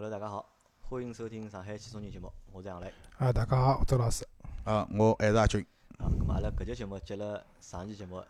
[0.00, 0.48] Hello，大家好，
[0.82, 2.86] 欢迎收听上海汽车人节目，我是杨磊。
[3.16, 4.24] 啊，大家好，周老师。
[4.62, 5.60] 啊，我还是阿军。
[5.98, 8.22] 啊，咁么阿拉搿节节目接了上期节目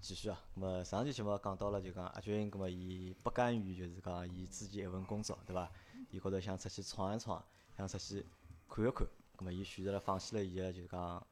[0.00, 0.36] 继续啊。
[0.56, 5.70] 咁么上期节目讲到了就讲阿军，咁么伊不甘于就是讲伊之前一份工作，对伐？
[6.10, 7.40] 伊觉着想出去闯一闯，
[7.76, 8.26] 想出去
[8.68, 9.06] 看一看。
[9.36, 11.24] 咁么伊选择了放弃了伊个就是讲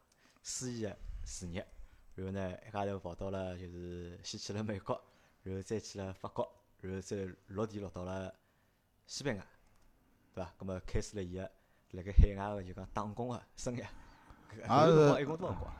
[0.45, 1.67] 司仪个事业，
[2.15, 5.03] 然后呢一家头跑到了就是先去了美国，
[5.43, 6.49] 然后再去了法国，
[6.81, 8.33] 然后再落地落到了
[9.09, 9.45] 西班牙，
[10.35, 10.53] 对伐？
[10.59, 11.51] 咁么开始了伊个
[11.93, 13.85] 辣盖海外个就讲打工个生涯。
[14.51, 15.75] 搿搿辰光一共多少辰光？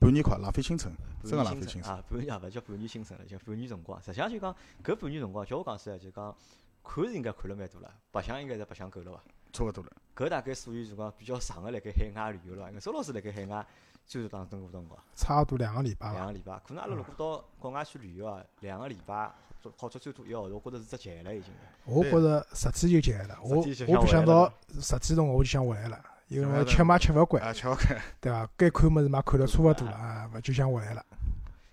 [0.00, 1.94] 半年快，浪费青春，真个浪费青春。
[1.94, 2.04] 啊！
[2.08, 4.00] 半年也勿叫半年青春了，叫半年辰光。
[4.00, 4.54] 实际上就讲
[4.84, 6.36] 搿半年辰光，叫我讲起来就讲
[6.84, 9.22] 看是应该看了蛮多了，白相应该是白相够了伐？
[9.52, 9.90] 差勿多了。
[10.14, 12.68] 搿大概属于就讲比较长个辣盖海外旅游了伐？
[12.68, 13.66] 因为周老师辣盖海外
[14.06, 15.04] 最多当中过多少辰光？
[15.14, 16.14] 差不多两个礼拜吧。
[16.14, 16.60] 两个礼拜。
[16.66, 19.32] 可能阿拉如果到国外去旅游啊，两个礼拜，
[19.70, 21.52] 做好做最多一个号头，我觉着是只钱了已经。
[21.84, 23.56] 我觉着十天就结了，我
[23.88, 27.96] 我不想到十天辰光我就想回来了，因为吃嘛吃勿惯，啊，吃勿开。
[28.20, 28.48] 对伐？
[28.56, 31.04] 该看物事嘛看了差勿多了啊，勿就想回来了。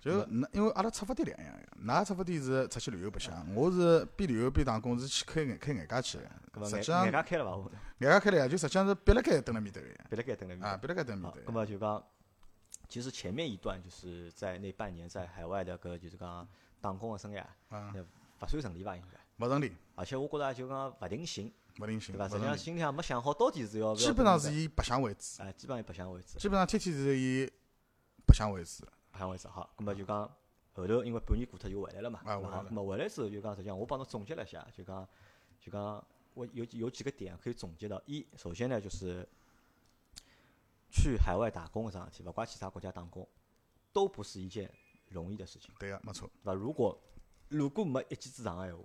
[0.00, 6.18] 就那因为阿拉出发点两样个，㑚出发点是出去旅游白相，我是边旅游边打工，是去开眼开眼界去
[6.54, 6.68] 搿么个。
[6.68, 7.70] 实际上，眼眼界开了伐？
[7.98, 9.94] 眼界开了呀，就实际上是憋辣盖蹲辣面搭个呀。
[10.08, 11.42] 别辣盖等了面啊，憋辣盖蹲辣面，搭。
[11.46, 12.04] 那么就讲，
[12.88, 16.46] 其实前面一段就是在那半年在海外的个就是讲
[16.80, 18.96] 打工的生涯，啊，那勿算顺利吧？
[18.96, 22.26] 应该，勿顺利，而且我觉着就讲勿定性，勿定性，对伐？
[22.26, 22.44] 勿顺利。
[22.44, 27.46] 实际上心里向没想好到底是要基本上是以白相为主，介，哎，基本上以白相为主，基本上天天是以
[28.26, 28.84] 白相为主。
[29.10, 29.48] 白相为主。
[29.48, 30.30] 好，咁么就讲
[30.74, 35.08] 后头因为半年过脱就回来了嘛，对伐好，啊回来了咁么回来之后就讲实际上我帮侬总结了一下，就讲
[35.60, 39.26] 就讲我有有几个点可以总结到：一，首先呢就是
[40.90, 43.26] 去海外打工搿桩事体，勿怪其他国家打工，
[43.92, 44.70] 都不是一件
[45.08, 45.74] 容易的事情。
[45.78, 46.28] 对个，没错。
[46.42, 46.54] 对伐？
[46.54, 46.98] 如果
[47.48, 48.82] 如果没一技之长个闲话，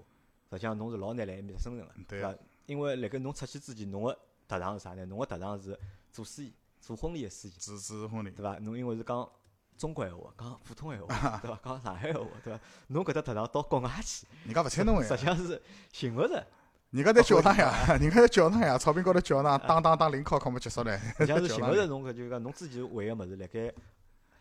[0.52, 2.36] 实际上侬是老难辣埃面搭生存个，对伐？
[2.66, 5.06] 因为辣盖侬出去之前，侬个特长是啥呢？
[5.06, 5.78] 侬个特长是
[6.12, 8.58] 做司仪，做婚礼个司仪，主持婚礼，对伐？
[8.60, 9.30] 侬因为是讲
[9.78, 11.60] 中国闲话，讲普通闲话，对伐？
[11.64, 12.60] 讲上海闲话，对伐？
[12.88, 15.62] 侬搿只特长到国外去，人家勿睬侬个呀，实际上是
[15.92, 16.46] 寻勿着，
[16.92, 20.98] 人家在教堂呀，人家在教堂呀，草坪高头教堂，当当当，临考考没结束唻。
[21.18, 23.74] 实际上是寻勿着侬搿就讲侬之前会个物事，辣盖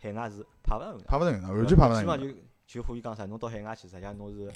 [0.01, 1.05] 海外是派勿上用的。
[1.05, 2.35] 派勿上用的，完全派勿上基本用的。
[2.35, 4.53] 上就就可以讲啥，侬到海外去，实际上侬是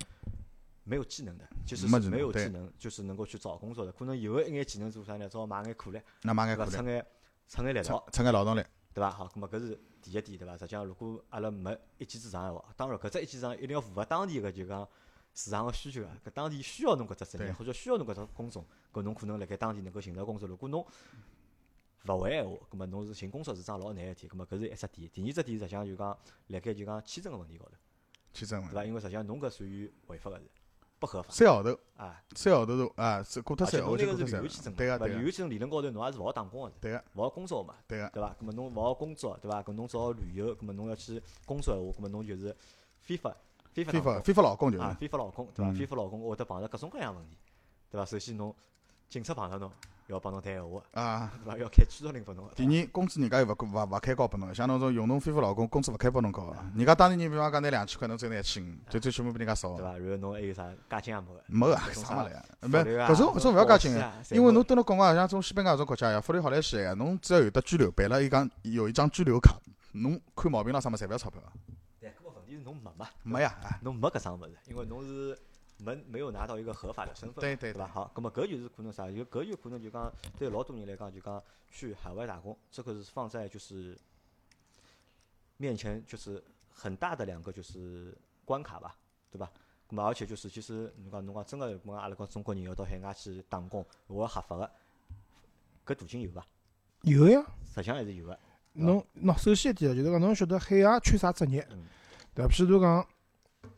[0.83, 3.93] 没有技能的，就是没有技能，就是能够去找工作的。
[3.93, 5.29] 可能有个一眼技能做啥呢？
[5.29, 6.49] 只好买眼苦力，那买？
[6.49, 7.07] 眼苦力，出眼
[7.47, 9.09] 出眼力出眼劳动力，对伐？
[9.09, 10.59] 好，咁么搿是第一点，对伐？
[10.59, 14.89] 实际上，如果阿拉没一技之长个话，当然搿只一技之长一定要符合当地个就讲
[15.35, 20.49] 市场个需求啊，搿当地需要侬搿只职业或者需要侬搿只工种，搿侬可能辣盖当地能够寻着工作。
[20.49, 20.87] 如果侬
[22.07, 24.29] 勿会闲话，葛末侬是寻工作是桩老难个事体。
[24.29, 25.11] 葛末搿是一只点。
[25.13, 26.17] 第二只点实际上就讲
[26.49, 27.73] 辣盖就讲签证个问题高头。
[28.33, 28.85] 签证对伐？
[28.85, 30.45] 因为实际上侬搿属于违法个事，
[30.99, 32.23] 不合法三号头，啊。
[32.37, 34.79] 三号头是啊，是过脱三，而且侬我就过脱三那个是旅游签证嘛，伐？
[34.79, 38.37] 对个对个旅游签证理论高头侬也是勿好打工个是，对个勿好工作嘛，对个，对伐？
[38.39, 39.63] 葛末侬勿好工作，对伐？
[39.63, 42.55] 搿侬只好旅游，葛末侬要去工作个话，葛末侬就是
[43.01, 43.35] 非法
[43.75, 45.71] 非法非法非法劳工就是啊，非法劳工，对伐？
[45.71, 47.37] 嗯非法劳工会得碰着各种各样问题，
[47.91, 48.05] 对伐？
[48.07, 48.55] 首先侬
[49.09, 49.71] 警察碰着侬，
[50.07, 51.33] 要帮侬谈闲话，啊。
[51.45, 51.59] 对伐？
[51.59, 56.57] 要开驱逐令拨侬，第二，工资人家又勿勿勿开高拨侬，像侬种用侬非法劳工，工资勿开拨侬高个。
[56.77, 59.83] 人家当地人比方讲拿两千块，侬只有拿一千五，最最起码比人家少对。
[59.85, 59.99] 伐？
[59.99, 62.45] 然后侬还有啥加薪也没个，没个，搿种啥啥物事呀？
[62.61, 69.57] 福没，搿种搿种勿要加薪个，保险啊因为侬蹲辣国外，像种西班牙搿种国家呀，福利好来些呀，侬只要有得拘留，办了一张有一张拘留卡，
[69.93, 71.49] 侬看毛病咾啥么，侪勿要钞票个。
[72.65, 73.09] 侬没嘛？
[73.23, 75.39] 没呀，啊侬没搿桩物事，因为侬是
[75.79, 77.87] 没没有拿到一个合法的身份，对对对伐？
[77.87, 79.09] 好，葛么搿就是可能啥？
[79.11, 83.97] 有搿有可能就讲对老多人来讲，就讲去海外打工，这个是放在就是
[85.57, 86.43] 面前就是
[86.73, 88.97] 很大的两个就是关卡吧，
[89.31, 89.51] 对吧？
[89.87, 94.71] 葛么而且就是其实侬讲侬讲真个，讲阿拉讲中国人要到海外去打工，我要合法个，
[95.87, 96.45] 搿途径有伐？
[97.03, 98.39] 有呀，实际上还是有个，
[98.73, 101.85] 侬喏，首先一点就是讲侬晓得海外缺啥职业嗯，
[102.35, 102.53] 对伐？
[102.53, 103.07] 譬如讲，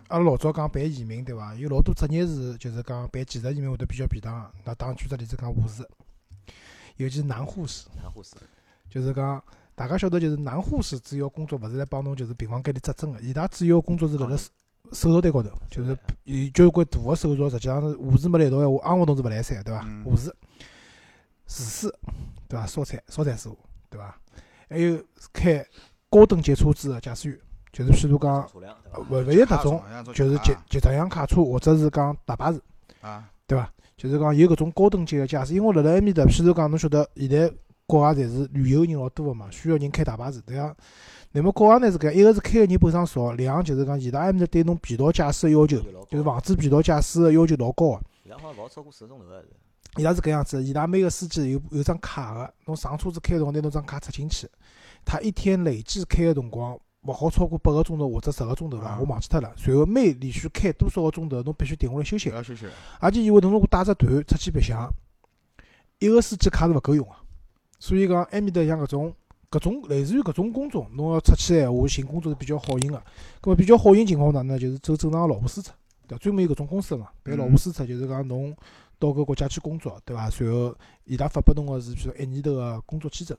[0.08, 1.54] 阿拉老早讲办移民，对伐？
[1.54, 4.50] 有老多职业是就是讲办技术移民会得比较便当个。
[4.64, 5.86] 那打举个例子讲护士，
[6.96, 8.34] 尤其是男护士，男护士，
[8.88, 9.42] 就是讲
[9.74, 14.50] 大家晓得，就是男护士主要工作勿是来帮侬就是病房间里扎针个，伊拉主要工作是辣辣手
[14.92, 19.84] 手术台高头，就是有交关大个手术，实际上是护士没来到闲话，昂活动是勿来三，对伐？
[19.84, 20.30] 嗯护士、
[21.46, 21.94] 厨师，
[22.48, 22.66] 对伐？
[22.66, 23.58] 烧菜、烧菜师傅，
[23.90, 24.16] 对伐？
[24.70, 25.66] 还有开
[26.08, 27.38] 高等级车子个驾驶员，
[27.76, 28.48] 就是譬如讲，
[29.10, 29.82] 勿勿一特种，
[30.14, 32.58] 就是集集装箱卡车或者是讲大巴士，
[33.02, 33.70] 啊，对伐？
[33.98, 37.52] 就是讲有搿种高等级个驾驶，因为辣辣埃面搭，譬如讲侬晓得现在
[37.86, 40.74] 国外侪是旅游人老多个嘛，需要人开大巴士，对伐？
[41.32, 45.78] 那么国外呢是搿样，一个是开个人本身少，两就是讲伊拉埃面搭对侬疲劳驾驶个要求，
[46.08, 48.00] 就是防止疲劳驾驶个要求老高个。
[48.24, 49.48] 伊拉好像勿好超过四个钟头个是。
[49.98, 54.46] 伊拉是搿样子，伊拉每个司机有有张卡个，侬上车子开辰光拿侬张卡插进去，
[55.04, 58.88] 他一天累计开个辰光勿好超过八个钟头或者十个钟头伐？
[58.88, 59.52] 啊我忘记脱了。
[59.56, 62.66] 随后每连续开多少个钟头，侬必须停下来休息休息。
[62.98, 64.92] 而且伊会侬如果带只团出去白相，
[65.98, 67.12] 一个司机卡是勿够用个。
[67.78, 69.14] 所以讲埃面搭像搿种
[69.50, 72.98] 搿种类似于搿种工作，侬要出去闲话，寻工作是比较好寻个。
[73.40, 74.58] 葛末比较好寻情况哪能呢？
[74.58, 75.70] 就是走正常个劳务输出，
[76.08, 76.18] 对伐？
[76.18, 78.56] 专门有搿种公司嘛，办劳务输出，就是讲侬
[78.98, 80.28] 到搿国家去工作，对伐？
[80.30, 80.74] 随后
[81.04, 83.36] 伊拉发拨侬个是譬如说一年头个工作签证，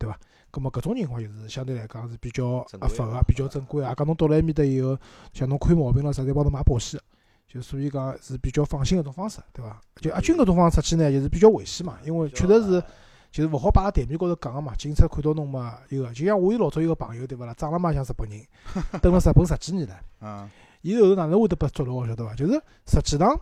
[0.00, 0.18] 对伐？
[0.50, 3.94] 咁么搿种情况就是相对来讲是比较合法个，比较正规个。
[3.94, 4.98] 讲侬到了埃面搭以后，
[5.32, 7.04] 像侬看毛病了啥，侪帮侬买保险个。
[7.46, 9.80] 就所以讲是比较放心个一种方式，对伐？
[10.00, 12.82] 就阿军搿种方式出去呢，就是比较危险嘛，因为确实是
[13.30, 14.74] 就是勿好摆辣台面高头讲个嘛。
[14.74, 18.40] 警察看到侬嘛，一个就像我有老早有个朋友对勿啦，长了嘛像日本人，
[19.00, 19.94] 蹲辣日本十几年了。
[20.22, 20.50] 嗯，
[20.82, 22.34] 伊后头哪能会得被捉牢，晓得伐？
[22.34, 22.52] 就是
[22.86, 23.40] 实际上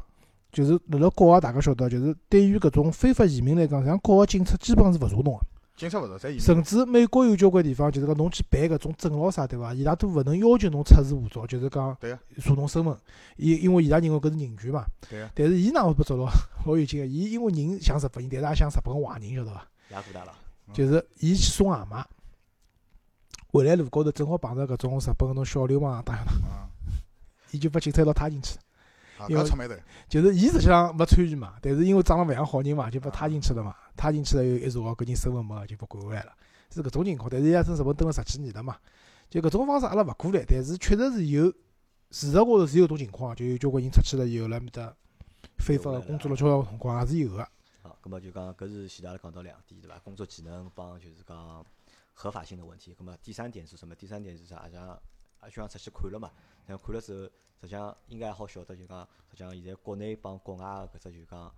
[0.52, 5.40] 就是辣辣国外大家晓得，就是对于搿种非法移民来讲，像国外警察基本上是勿查侬个。
[5.78, 9.72] 警察勿甚至美国有交关地方，就是讲侬去办搿种证咯啥，对伐？
[9.72, 11.96] 伊拉都勿能要求侬出示护照，就是讲
[12.42, 12.96] 查侬身份，
[13.36, 14.84] 因因为伊拉认为搿是人权嘛。
[15.36, 16.26] 但是伊哪会被捉牢？
[16.66, 19.66] 老有劲个，伊因为人像日本人，但是也像日本个坏人，晓得伐？
[20.74, 22.04] 就是伊去送外卖，
[23.52, 26.68] 回来路高头正好碰着搿种日本搿种小流氓打响头，啊，
[27.52, 28.58] 伊就把警察一道踏进去。
[29.18, 29.74] 啊，因为出眉头，
[30.08, 33.74] 就是伊实际上没参与嘛，但是因为长得勿像好人嘛，就被踏进去了嘛。
[33.96, 36.32] 他进去了以后，一查搿人身份没，就被赶回来了，
[36.72, 37.28] 是搿种情况。
[37.28, 38.76] 但是伊拉真日本蹲了十几年了嘛，
[39.28, 41.46] 就搿种方式阿拉勿鼓励，但是确实是有
[42.10, 44.94] 事实高头是有搿种情况，就有交关人出去了以后，辣埃面搭
[45.58, 47.48] 非法个工作了交关辰光也是有个。
[47.82, 49.98] 好，搿么就讲搿是前头阿拉讲到两点，对伐？
[49.98, 51.64] 工作技能帮就是讲
[52.12, 52.94] 合法性的问题。
[52.94, 53.94] 搿么第三点是什么？
[53.94, 54.68] 第三点是啥？
[54.72, 54.96] 像
[55.40, 56.30] 阿就像出去看了嘛，
[56.66, 57.22] 像看了之后，
[57.60, 61.54] 实际上应该也好晓得，就讲实际上现在国内帮国外个搿只就讲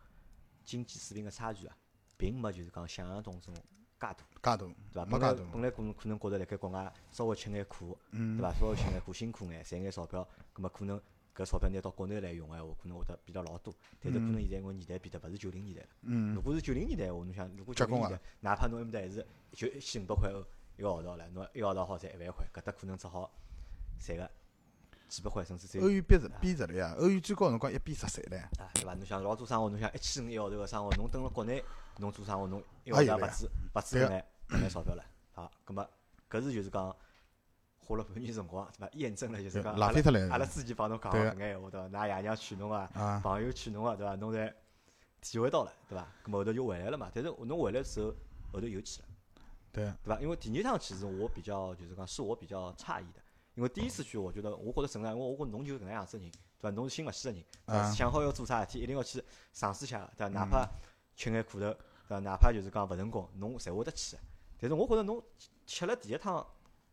[0.65, 1.77] 经济水平个差距啊，
[2.17, 3.61] 并没就是讲想象当中介
[3.99, 5.05] 大，介大，对伐？
[5.05, 8.53] 本来没介大，本来可能可能觉着辣盖国外稍微吃眼苦，嗯，对伐？
[8.59, 11.01] 稍微吃眼苦，辛苦眼，赚眼钞票，葛末可能
[11.35, 13.75] 搿钞票拿到国内来用个闲话，可能会得变得老多。
[14.01, 15.89] 但是可能现在因为年代变得勿是九零年代了。
[16.03, 20.45] 嗯如，果是九零年代闲话，侬想，如果九零年代，哪怕侬埃面搭还是就一千五百块欧
[20.77, 23.31] 一个号头唻，侬一个号头好赚一万块，搿搭可能只好
[24.01, 24.31] 赚个
[25.09, 28.95] 几百块，甚至只有欧元贬值贬值了呀，欧元最高辰光一比十三嘞，啊，对伐？
[28.95, 31.63] 侬想老做生活，侬想一千五一个号头个生活，侬蹲辣国内，
[31.99, 35.05] 侬做生活，侬一个号头勿止勿止眼搿眼钞票了。
[35.33, 35.89] 好，葛末
[36.31, 36.97] 搿是就是讲
[37.79, 38.89] 花了半年辰光，对伐？
[38.95, 41.89] 验证了就是讲浪费阿拉之前帮侬讲个搿眼闲话，对伐？
[41.89, 44.15] 㑚爷娘娶侬啊，啊，朋友娶侬个，对伐？
[44.17, 44.53] 侬侪
[45.21, 46.07] 体会到了，对伐？
[46.25, 47.11] 咁么后头就回来了嘛。
[47.13, 48.15] 但是侬回来之后，
[48.53, 49.09] 后头又去了，
[49.73, 50.21] 对，对伐？
[50.21, 53.21] 因为第二趟其实我比较就是讲是我比较诧异的，
[53.55, 56.71] 因为第一次去我觉得我觉得正常，因为我觉得侬就是搿能样子的人，对伐？
[56.71, 60.33] 侬是心勿细个人，对伐啊想好要做啥事体，一定要去尝试一下，对伐？
[60.33, 60.69] 哪怕
[61.17, 61.77] 吃眼苦头，对
[62.09, 62.19] 伐？
[62.21, 64.23] 哪怕就是讲勿成功，侬侪会得去的。
[64.59, 65.23] 但是我觉着侬
[65.67, 66.47] 吃了第一趟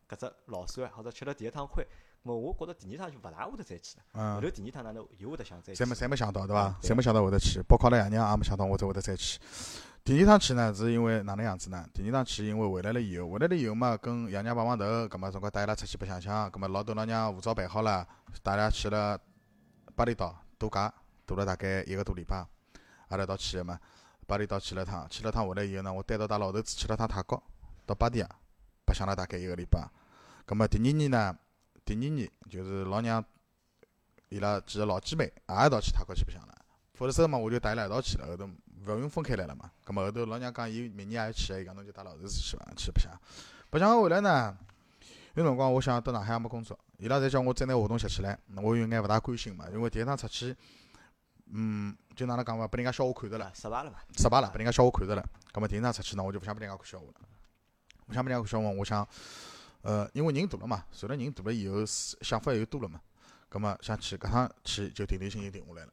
[0.09, 1.83] 搿只老酸，或者吃了第一趟亏，
[2.23, 4.03] 咁么我觉着第二趟就勿大会得再去了。
[4.13, 5.87] 后嗯头，第二趟哪能又会得想再去侪？
[5.87, 6.79] 没侪没想到对伐？
[6.81, 9.39] 侪没想到会得去，包括阿拉爷娘也没想到我再会得再去。
[10.07, 11.85] 第二趟去呢，是因为哪能样子呢？
[11.93, 18.07] 第二趟去，因为回来了以后，回来了以后嘛，跟爷娘碰碰头，葛末辰光带伊拉出去白相相，葛末老豆老娘护照办好了，
[18.41, 19.19] 带伊拉去了
[19.97, 20.93] 巴厘岛度假，
[21.25, 22.37] 度了大概一个多礼拜，
[23.09, 23.77] 阿拉一道去个嘛。
[24.25, 27.43] 巴厘岛去了趟，去了趟回来以后呢，我单独带老头子去了趟泰国，
[27.85, 28.29] 到芭提雅
[28.85, 29.89] 白相了大概一个礼拜。
[30.45, 31.37] 葛末第二年呢，
[31.83, 33.21] 第二年就是老娘
[34.29, 36.55] 伊拉几个老姐妹也一道去泰国去白相了。
[36.93, 38.49] 否则嘛，我就带伊拉一道去了，后头
[38.85, 39.71] 勿用分开来了嘛。
[39.83, 43.11] 葛末后头老娘讲，伊明年也要去，伊讲侬就带老头子去伐，去白相。
[43.69, 44.57] 白相完回来呢，
[45.33, 50.55] 有辰光我想到上海也没工作，伊拉侪叫我再拿活动拾起来，我有眼勿大甘心嘛，因为第一趟出去，
[51.51, 53.51] 嗯，就哪能讲伐，拨人家笑话看着了啊，。
[53.53, 53.97] 失败了嘛？
[54.17, 55.23] 失败了，拨人家笑话看着了。
[55.51, 57.13] 葛末第二趟出去呢，我就勿想拨人家看笑话了。
[58.07, 59.07] 勿想拨人家看笑话，我想，
[59.81, 63.01] 呃，因为人大了嘛，随着人大了以后，想法又多了嘛。
[63.49, 65.91] 葛末想去，搿趟去就定定心就定下来了。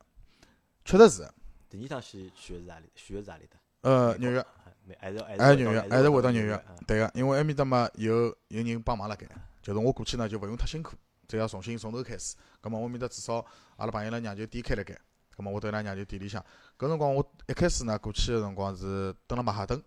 [0.85, 1.31] 确实是，
[1.77, 2.89] 第二趟去去的是哪里？
[2.95, 3.57] 去的是哪里的？
[3.81, 4.47] 呃，纽约，啊，
[4.85, 6.77] 没还是还还是纽约，还是回到纽约啊。
[6.87, 9.27] 对个，因为埃面搭嘛有有人帮忙辣盖，
[9.61, 12.37] 就是我过去呢就勿用太辛苦，只要重新从头开始。
[12.61, 13.45] 葛末我面搭至少
[13.77, 14.97] 阿拉朋友拉娘就店开辣盖，
[15.37, 16.41] 葛末我到伊拉娘就店里向。
[16.79, 19.83] 搿辰光我一开始呢过去个辰光是蹲辣曼哈顿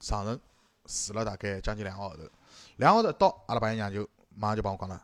[0.00, 0.40] 上城
[0.86, 2.22] 住了大概将近两个号头，
[2.76, 5.00] 两个号头到阿拉朋友娘就马上就帮我讲了，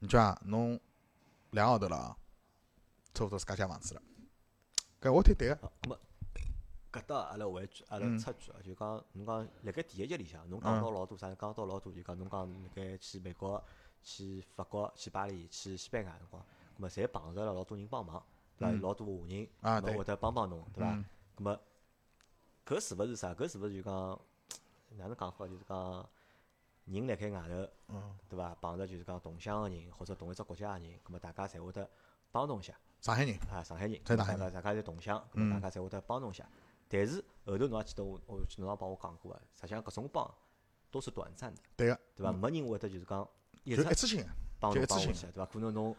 [0.00, 0.78] 你讲啊侬
[1.52, 2.16] 两个号头了啊，
[3.14, 4.02] 差勿多自家借房子了。
[5.00, 5.98] 搿我听对个，好，咁么
[6.90, 11.32] 搿搭阿拉回一句，阿拉嗯插句啊，就讲侬讲辣盖第一集里向，侬讲到老多啥？
[11.36, 13.62] 讲到老多就讲侬讲辣盖去美国、
[14.02, 18.20] 去法国、去巴黎、去西班牙辰光，咁么侪碰着了老多人帮忙，
[18.58, 18.72] 对伐？
[18.74, 19.48] 嗯老多华人，
[19.96, 20.90] 会得帮帮侬，对伐？
[20.90, 21.04] 嗯
[21.36, 21.60] 咁么
[22.66, 23.32] 搿是勿是啥？
[23.34, 24.20] 搿是勿是就讲
[24.96, 25.46] 哪能讲好？
[25.46, 26.08] 就是讲
[26.86, 28.52] 人辣盖外头，嗯，对伐？
[28.60, 31.88] 碰着就是讲同乡个人，或者同一只国家个人，葛末大家侪会得
[32.32, 32.74] 帮侬一下。
[33.00, 35.24] 上海人，啊，上海人，大家大家侪同乡，
[35.60, 36.48] 大家侪会得帮侬一下。
[36.88, 40.34] 但是后头侬也记得我，我记侬也帮我讲过个，实际上搿种帮
[40.90, 42.32] 都是短暂的，对个，对伐？
[42.32, 43.28] 没人会得就是讲
[43.64, 44.28] 一一次性个，
[44.58, 45.46] 帮就一次性侬帮下去，对伐？
[45.46, 45.94] 可能侬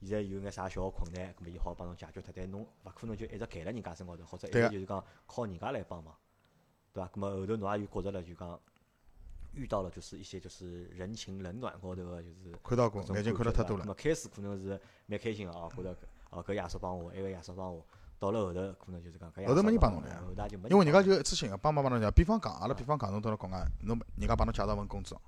[0.00, 6.16] 现在有眼啥小个困难，葛末伊好帮侬解决脱，但侬勿可能就一直盖辣人家身高头，或者一直就是讲靠人家来帮忙，
[6.92, 7.08] 对伐？
[7.12, 8.58] 葛末后头侬也有觉着了，就讲
[9.52, 13.84] 遇到了就是一些就是人情冷暖高头个就是看到过眼睛看了太多了。
[13.84, 15.98] 么开始可能是蛮开心个哦，觉着搿
[16.30, 17.84] 哦搿亚叔帮我，埃个亚叔帮我，
[18.18, 22.10] 到了后头可能就是讲后头叔没人帮侬了呀后头就没因为人家就一次性个，帮忙帮侬讲。
[22.12, 25.20] 比方讲，阿拉比方讲，侬到了国外，侬人家帮侬介绍份工作，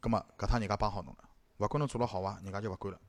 [0.00, 1.24] 葛末搿趟人家帮好侬了，
[1.58, 3.00] 勿管侬做了好伐，人家就勿管了。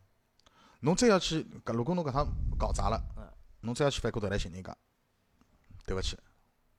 [0.82, 2.28] 侬再要去，搿如果侬搿趟
[2.58, 3.24] 搞砸了嗯，
[3.62, 4.76] 侬再要去反过头来寻人家，
[5.86, 6.18] 对勿起，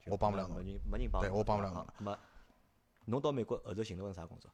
[0.07, 0.57] 我帮勿了侬
[0.91, 2.19] 没人帮，对我帮勿了侬对伐咁么
[3.07, 4.51] 侬到美国后头寻了份啥工作？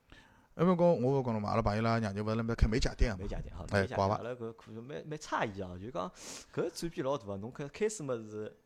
[0.58, 6.10] 因为讲我勿讲了嘛，阿拉朋友拉娘舅勿是辣面开美甲店个嘛，美甲店，好，美甲店阿拉搿可能蛮蛮诧异啊，就讲
[6.54, 7.36] 搿转变老大个。
[7.36, 8.56] 侬开开始么是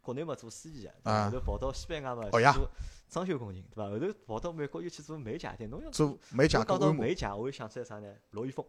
[0.00, 2.70] 国内嘛做司机后头跑到西班牙嘛做
[3.10, 3.90] 装修工人，对伐？
[3.90, 6.80] 后头跑到美国又去做美甲店，侬要做美甲侬讲。
[6.80, 8.08] 到美甲，我又想起来啥呢？
[8.30, 8.64] 罗玉凤，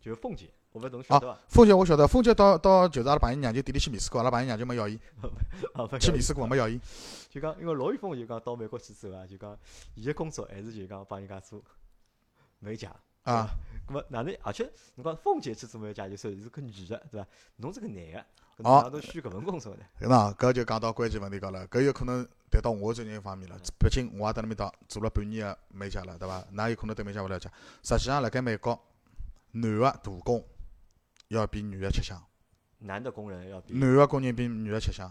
[0.00, 1.40] 就是凤姐，我勿侬啊晓得伐？
[1.48, 4.98] 凤姐我晓得，凤姐到到就是阿拉朋友娘舅店里去面试过，阿拉朋友娘舅没要伊，
[6.00, 6.80] 去面试过没要伊。
[7.30, 9.56] 就讲，因为罗玉凤就讲到美国去之后啊，就讲
[9.94, 11.62] 伊个工作还是就讲帮人家做
[12.66, 12.94] 美甲。
[13.22, 13.48] 啊，
[13.88, 14.36] 咁么哪能？
[14.42, 17.26] 而且侬讲凤姐去做美甲，就说是个女的，对伐？
[17.56, 18.18] 侬是个男个，
[18.58, 19.84] 搿侬哦哪能选搿份工作呢？
[20.00, 23.58] 那搿就讲到关键问题高了，搿有可能谈到我专业方面了。
[23.78, 26.40] 毕竟我也蹲辣面搭做了半年个美甲了，对伐？
[26.54, 27.50] 㑚有可能对美甲勿了解。
[27.82, 28.80] 实际上，辣盖美国，
[29.52, 30.44] 男个大工
[31.28, 32.22] 要比女个吃香，
[32.78, 35.10] 男的工人要比男个工人比女个吃香。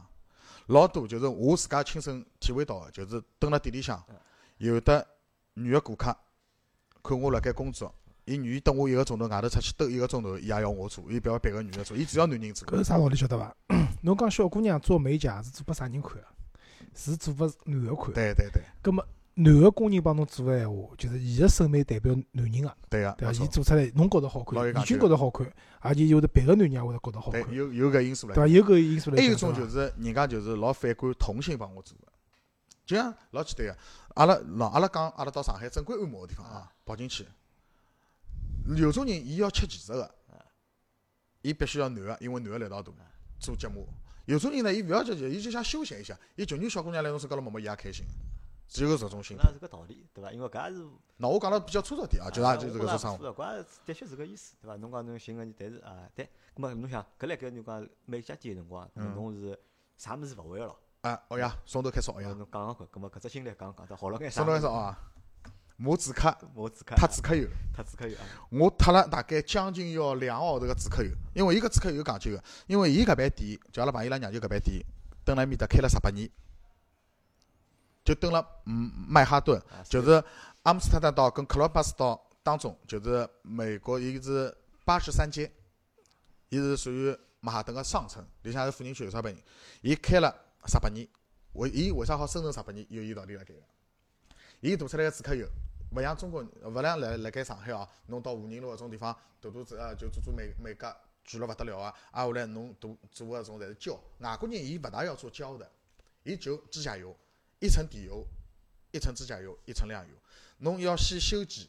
[0.68, 4.16] 老多就是我自家亲身体会到个，就是蹲辣店里向嗯，
[4.58, 5.06] 有的
[5.56, 6.16] 女个顾客
[7.08, 7.94] 看我辣盖工作，
[8.26, 12.68] 伊愿意等我一个钟头外头出去兜一个钟头，伊也要我做，伊不要别个女个做，伊只要男人做。
[12.68, 13.56] 搿是啥道理晓得伐？
[14.02, 16.28] 侬讲小姑娘做美甲是做拨啥人看啊？
[16.96, 18.14] 是做拨男个看。
[18.14, 23.44] 对对对葛末男个工人帮侬做个闲话，就是伊个审美代表男人个，对个，对伐？
[23.44, 28.34] 伊做出来侬觉着好看，伊军老有讲究觉着好看，而且有的别个男人也会得觉着好看，有有搿因素来。
[28.34, 28.44] 对。
[28.44, 28.48] 伐？
[28.48, 32.08] 有搿因素来还有一种就是人家就是老反感同性帮我做个，
[32.86, 33.82] 就像老简单个，
[34.16, 37.26] 阿拉喏，阿拉讲阿拉到上海正规按摩个地方啊，跑进去，
[38.78, 40.16] 有种人伊要吃技术个，
[41.42, 42.92] 伊必须要男个，因为男个力道大，
[43.40, 43.88] 做节目。
[44.26, 48.06] 有种人呢，伊勿要吃技，伊就想休闲一下，伊就让小姑娘来侬身高头摸摸，伊也开心，
[48.68, 49.54] 只有搿种心态那。
[49.54, 50.32] 是个道理，对伐？
[50.32, 50.86] 因为搿也是
[51.18, 53.34] 那我讲了比较粗糙点啊，就是也就是搿种生活。
[53.34, 53.44] 活。
[53.44, 54.76] 搿也是的确是搿意思，对伐？
[54.78, 56.26] 侬讲侬寻个人，但是啊，对，
[56.56, 59.60] 咾么侬想，搿辣搿侬讲美甲店个辰光，嗯侬是
[59.98, 60.80] 啥物事勿会个咯？
[61.06, 64.42] 啊，哦呀，从头开始学呀，侬讲讲看，咁么搿只经历讲讲，得好了眼啥？
[64.42, 65.00] 从头开始哦啊。
[65.78, 67.48] 磨指甲，我只看脱指甲油。
[67.76, 74.84] 他只可以啊，我脱了大概将近要两个号头个指甲油，因为伊搿指甲油有讲究个，因为伊搿爿店，就阿拉朋友伊拉娘舅搿爿店，
[75.24, 76.28] 蹲辣埃面搭开了十八年，
[78.04, 80.24] 就蹲辣嗯曼哈顿，啊就是
[80.64, 85.52] 阿姆斯特丹岛跟克罗巴斯岛当中，就是美国伊是八十三街，
[86.50, 89.40] 伊是属于曼哈顿个上层，里向是富人区有钞票人，
[89.82, 90.34] 伊开了
[90.68, 91.08] 十八年，
[91.54, 92.86] 为伊为啥好生存十八年？
[92.90, 93.62] 有伊道理辣盖个。
[94.62, 95.48] 伊涂出来个止咳油，
[95.92, 100.96] 勿像中国，勿像辣辣盖上海哦，侬到武宁路搿种地方，涂涂子呃就做做美美甲，
[101.30, 101.94] 贵了勿得了啊！
[102.12, 105.70] 啊，后来侬涂做个种侪是胶，外国人伊勿大要做胶的，
[106.24, 107.16] 伊就指甲油，
[107.60, 108.26] 一层底油，
[108.92, 110.14] 一层指甲油，一层亮油。
[110.60, 111.68] 侬要先修剪，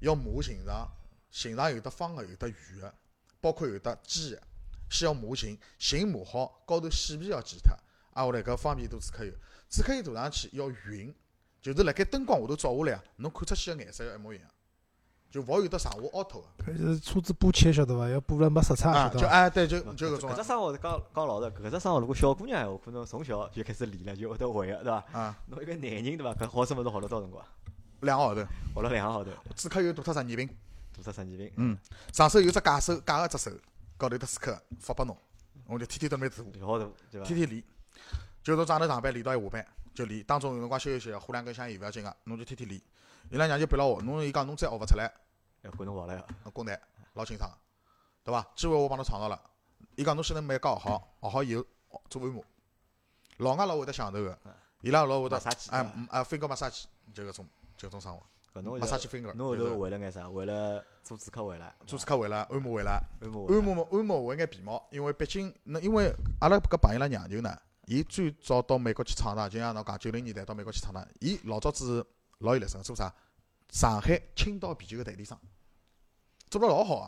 [0.00, 0.90] 要磨形状，
[1.30, 2.94] 形状有得方个，有得圆个，
[3.40, 4.42] 包括有的尖个，
[4.90, 7.72] 先要磨形，形磨好，高头细皮要剪脱，
[8.16, 9.32] 啊，后来搿方便度止咳油，
[9.68, 11.14] 止咳油涂上去要匀。
[11.62, 14.46] 就是辣盖灯光下头照下来啊，侬看出去个颜色要一模一样，
[15.32, 16.64] 就勿好有得上下凹凸个。
[16.64, 18.08] 搿就是车子补漆晓得伐？
[18.08, 19.20] 要补了没色差啊，晓得伐？
[19.20, 25.04] 就哎对，就就搿种啊搿只生活是讲讲老实，搿只生活如果小姑娘闲话，可能从小就开始练了，就会得会个，对伐？
[25.10, 26.32] 啊，侬一个男人对伐？
[26.34, 27.44] 搿好什物事学了多少辰光？
[28.02, 30.48] 两个号头，学了两个号头，止咳油涂脱神经病。
[30.94, 31.50] 涂脱神经病。
[31.56, 31.76] 嗯，
[32.12, 33.50] 上手有只假手，假个只手，
[33.96, 35.16] 高头有得刺客发拨侬，
[35.66, 37.26] 我就天天蹲那边做，一个号头对伐？
[37.26, 37.64] 天天练，
[38.46, 42.80] 就从早头上班练到一下班，就练，当中有辰光休息休息，喝两根香烟勿要紧个，侬就天天练。
[43.28, 45.12] 伊拉娘就逼牢我，侬伊讲侬再学勿出来，
[45.62, 46.50] 要管侬活了要。
[46.52, 46.80] 滚蛋，
[47.14, 47.56] 老清爽个，
[48.22, 48.46] 对伐？
[48.54, 49.36] 机会我帮侬创造了。
[49.96, 51.64] 伊讲侬现在美甲学好，学好以后
[52.08, 52.44] 做按摩，
[53.38, 54.38] 老外老会得享受个，
[54.80, 58.22] 伊拉老会得马杀鸡哎对伐嗯啊 finger massage 就搿种就搿种生活
[58.54, 60.28] 搿侬，massage 就 finger，侬后头就是为了眼啥？
[60.28, 72.04] 为了做止咳回来，做止咳回来，按摩回来，按摩按摩嘛按摩为眼皮毛，因为毕竟那因为阿拉搿朋友拉娘舅呢，伊最早到美国去闯荡，就像侬讲九零年代到美国去闯荡，伊老早子
[72.38, 73.12] 老有历史个，做啥？
[73.70, 75.40] 上海青岛啤酒个代理商，
[76.50, 76.98] 做了老好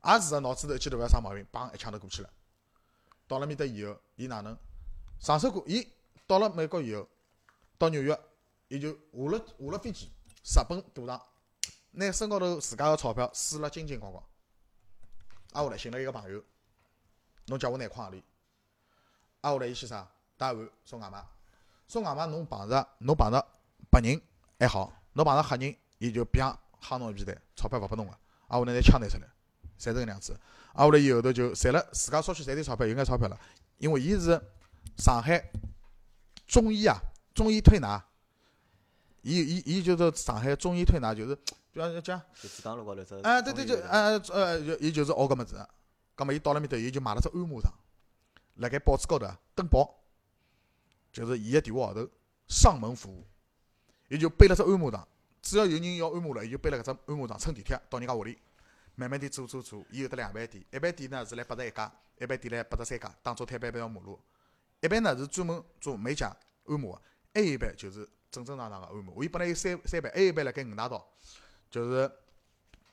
[0.00, 2.30] 啊，也是个脑子头一记头勿要啥毛病，砰一枪头过去了。
[3.26, 4.56] 到了面搭以后，伊哪能
[5.18, 5.62] 上手过？
[5.66, 5.86] 伊
[6.26, 7.08] 到了美国以后，
[7.76, 8.16] 到纽约，
[8.68, 10.12] 伊就下了下了飞机，
[10.44, 11.20] 直奔赌场，
[11.90, 14.22] 拿身高头自家个钞票输了精精光光。
[15.52, 16.44] 挨下来寻了一个朋友，
[17.46, 18.22] 侬叫我拿块行钿，
[19.42, 20.04] 挨下来伊先生？
[20.38, 21.24] 带碗送外卖，
[21.86, 23.46] 送外卖侬碰着侬碰着
[23.90, 24.20] 白人
[24.58, 28.12] 还好，侬碰着黑人，伊就啪夯侬一皮蛋，钞票勿拨侬个，
[28.48, 29.28] 挨下来拿枪拿出来，
[29.78, 30.32] 侪是搿能样子。
[30.72, 33.38] 挨下来伊后头就赚了，自家稍许赚点钞票，有眼钞票了，
[33.78, 34.40] 因为伊是
[34.96, 35.50] 上海
[36.48, 36.98] 中医啊，
[37.34, 38.04] 中医推拿，
[39.20, 41.36] 伊伊伊就是上海中医推拿，就是
[41.72, 42.20] 比方讲。
[42.40, 43.20] 就自江路高头只。
[43.20, 45.54] 哎，对对就，哎呃，就伊就是学搿物事，
[46.16, 47.72] 葛末伊到了面搭，伊就买了只按摩床，
[48.56, 50.02] 辣盖报纸高头啊登报，
[51.12, 52.08] 就是伊个电话号头，
[52.48, 53.26] 上门服务，
[54.08, 55.06] 伊就背了只按摩床，
[55.40, 58.38] 只要有人要按摩了，伊就背了搿只按摩床，乘地铁到人家屋里，
[58.94, 64.20] 慢慢地做做做，伊有得两爿店，一爿店呢是辣八十一家，一爿店辣八十三家，当中摊爿一条马路，
[64.80, 67.02] 一爿呢是专门做美甲按摩个，
[67.34, 71.06] 还有一爿就是正正常常个按摩，伊本来有三三爿，还有一爿辣盖五大道，
[71.70, 72.10] 就是。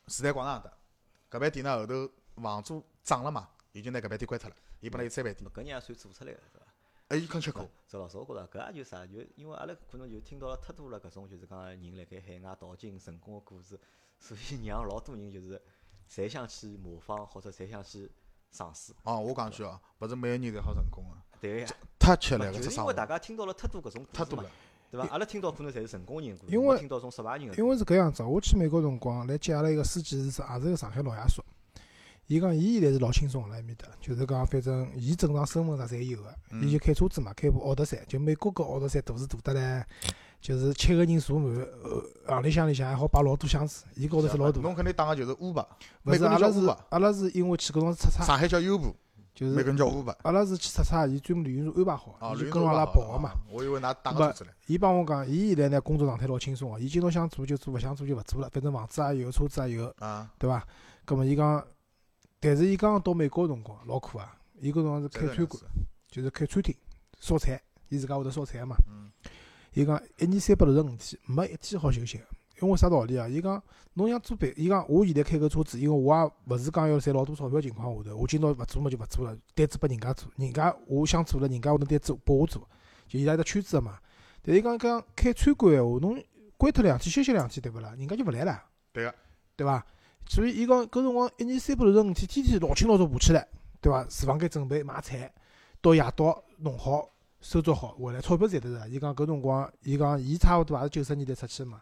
[0.07, 2.11] 时代广场搿搭，搿爿店呢后头
[2.41, 4.55] 房租涨了嘛，伊就拿搿爿店关脱了。
[4.81, 6.65] 伊本来有三爿店，搿人也算做出来个，对伐？
[7.09, 7.67] 哎，伊肯吃苦。
[7.88, 13.79] 周老师，我觉着搿也就啥，就因为阿拉可能就听到了太多了搿种就是讲人辣盖海外淘金成功个故事，
[14.19, 15.62] 所以让老多人就是
[16.09, 18.12] 侪想去模仿或者侪想去
[18.51, 18.93] 尝试。
[19.03, 21.17] 哦，我讲句哦，勿是每个人侪好成功个。
[21.41, 21.67] 对呀。
[22.00, 24.50] 太吃力了，就是因为大家听到了太多搿种太多了。
[24.89, 25.07] 对伐？
[25.09, 27.55] 阿拉听到可能侪是成功人，因为听到种失败人。
[27.57, 31.43] 因为是搿样子，我去美国辰光来接阿拉一个司机是也是个上海老爷叔。
[32.29, 36.31] 伊讲伊现在是老轻松辣埃面搭，就是讲反正伊正常身份啥侪有个，
[36.62, 39.83] 伊就开车子嘛，开部奥德赛，就美国个奥德赛大是大得来，
[40.39, 44.61] 就是七个人坐满，呃，行李箱里向还好摆老多箱子，伊高头是老大。
[44.61, 45.65] 侬肯定打个就是 Uber，
[46.03, 48.24] 勿是阿拉是阿拉是因为去搿种出差。
[48.24, 48.96] 上海叫优步。
[49.33, 50.13] 就是每个人叫 Uber。
[50.22, 53.31] 阿拉是去出差，伊专门旅行社安排好，伊就跟阿拉跑个嘛。
[53.51, 54.48] 我以为㑚打个车子唻。
[54.68, 59.92] 伊帮我讲，伊现在呢工作状态老轻松个，伊今朝想做就做，勿想做就勿做了，反正房子也有，车子也有，
[60.37, 60.63] 对伐？
[61.05, 61.65] 葛末伊讲，
[62.39, 65.61] 但是伊刚刚到美国个辰光老苦啊，伊搿辰光是开餐馆，
[66.09, 66.75] 就是开餐厅
[67.19, 68.75] 烧菜，伊自家会得烧菜嘛。
[69.73, 72.23] 伊讲一年三百六十五天，没一天好休息个。
[72.61, 73.27] 因为啥道理啊？
[73.27, 73.61] 伊讲
[73.93, 82.67] 侬想做别，伊讲我现在开个车子，因为我也勿是讲要赚老多钞票情况下头，我今朝勿做嘛就勿做了，单子拨人家做，人家我想做了，人家会得单子拨我做，
[83.07, 83.97] 就伊拉个圈子个嘛。
[84.41, 86.21] 但是讲讲开餐馆闲话，侬
[86.57, 87.93] 关脱两天休息两天，对勿啦？
[87.97, 88.61] 人家就勿来了。
[88.91, 89.15] 对个，
[89.55, 89.85] 对伐？
[90.29, 93.46] 所以伊讲搿辰光一年三百六十五天，天天老清老早爬起来，
[93.81, 94.05] 对伐？
[94.05, 95.29] 厨房间准备买菜，
[95.81, 97.09] 到夜到弄好。
[97.42, 98.87] 收作好回来，钞票赚得着。
[98.89, 101.79] 伊讲搿辰光，伊讲伊差勿多也是九十年代出去嘛。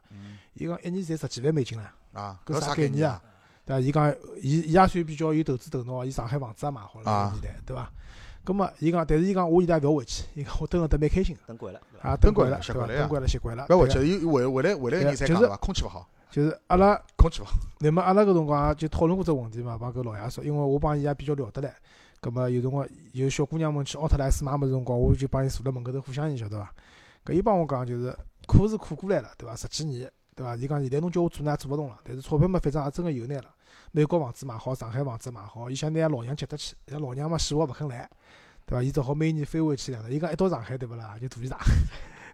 [0.54, 1.84] 伊讲一年赚十几万美金唻。
[2.14, 3.20] 啊，搿啥概念啊？
[3.66, 3.80] 对伐？
[3.82, 7.92] 伊讲，伊伊也算比较有投资头脑，伊上海房子也买好了搿年代，对伐？
[8.44, 10.24] 葛末伊讲，但是伊讲我现在也勿要回去。
[10.36, 11.42] 伊讲我蹲了得蛮开心个。
[11.48, 11.82] 蹲惯了。
[12.04, 13.66] 啊，蹲惯了，习惯了惯了，习惯了。
[13.68, 15.58] 勿要回去，伊回回来回来个人才讲伐？
[15.58, 16.08] 空气勿好。
[16.30, 17.58] 就是阿拉空气勿好。
[17.80, 21.74] 乃末阿拉搿辰光就讨论过只问题嘛，帮搿老爷说，因为我帮伊也比较聊得来。
[22.20, 26.74] 葛末有辰光有小姑娘们去奥特莱斯买物事辰光，我就帮伊坐辣门口头互相伊晓得伐？
[27.24, 29.56] 搿伊帮我讲就是苦是苦过来了，对伐？
[29.56, 30.56] 十几年，对伐？
[30.56, 32.00] 伊讲现在侬叫我做呢，做勿动了。
[32.04, 33.50] 但是钞票嘛，反正也真个有眼了。
[33.92, 38.10] 美国房子买好，上海房子买好，伊想拿老娘接得去，像老娘嘛死活勿肯来，
[38.66, 38.82] 对伐？
[38.82, 40.12] 伊只好每年飞回去两趟。
[40.12, 41.18] 伊讲一到上海，对勿啦？
[41.22, 41.60] 就肚皮大，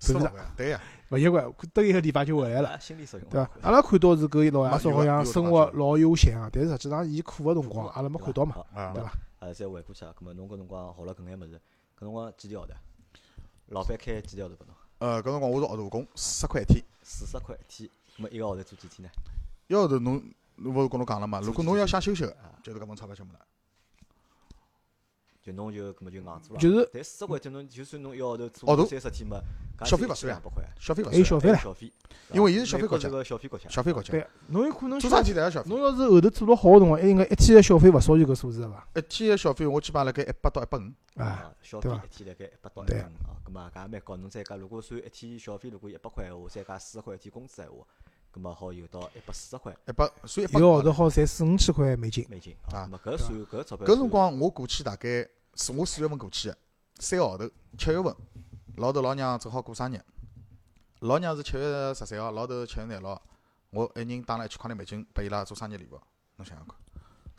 [0.06, 0.32] 肚皮大。
[0.58, 0.82] 对呀。
[1.10, 3.48] 勿习惯，等一个礼拜就回来了，心理作用，对伐？
[3.62, 8.56] 阿拉看到是搿老爷叔好像生活老悠闲啊，但是实际上伊苦个辰光，阿拉没看到嘛，
[8.96, 9.13] 对伐？
[9.38, 11.62] 呃，再回过去啊，搿么侬搿辰光学了搿眼物事，
[11.96, 12.74] 搿辰光几钿号头？
[13.68, 14.76] 老板开几钿号头拨侬？
[14.98, 16.84] 呃，搿辰光我是学徒工，四十块一天。
[17.04, 17.88] 四十块一天，
[18.18, 19.12] 搿么一个号头做几天呢？
[19.68, 20.20] 一个号头侬，
[20.56, 21.39] 侬勿是跟侬讲了嘛？
[21.42, 23.39] 如果侬要想休息个，就是搿份钞票全部了。
[25.43, 26.60] 就侬就搿么就硬做了。
[26.60, 26.89] 就是。
[26.93, 29.38] 但四十块钱侬就算侬一个号头做三十天嘛，
[29.84, 31.13] 消费勿算两百块，消费勿算。
[31.13, 31.39] 还有消
[31.73, 31.91] 费唻。
[32.32, 33.10] 因为伊是消费国家。
[33.23, 33.69] 消费国家。
[33.69, 34.12] 消费国家。
[34.12, 35.69] 对，侬有可能做啥事侪要消费。
[35.69, 38.88] 侬要是后头做了好个辰光，还应该一天个消费勿少于搿数字伐？
[38.95, 41.21] 一天个消费我基本上辣盖一百到一百五。
[41.21, 44.15] 啊，消费一天辣盖一百到一百五啊，搿么搿也蛮高。
[44.15, 47.86] 侬再加，如果算一天消费，如果一百块闲话，再加四十块一天工资闲话，
[48.34, 49.72] 搿么好有到一百四十块。
[49.88, 52.26] 一百，所以一个号头好赚四五千块美金。
[52.30, 53.86] 美金啊，搿搿算搿钞票。
[53.86, 56.58] 搿辰光我过去大概是我四月份过去个。
[57.00, 58.15] 三个号头，七月份，
[58.78, 60.02] 老头老娘正好过生日。
[61.02, 63.22] 老娘是七月十三号，老头七月廿六号。
[63.69, 66.00] 我一人打了一千块钿美金拨伊拉做生日礼物。
[66.38, 66.76] 侬想想看，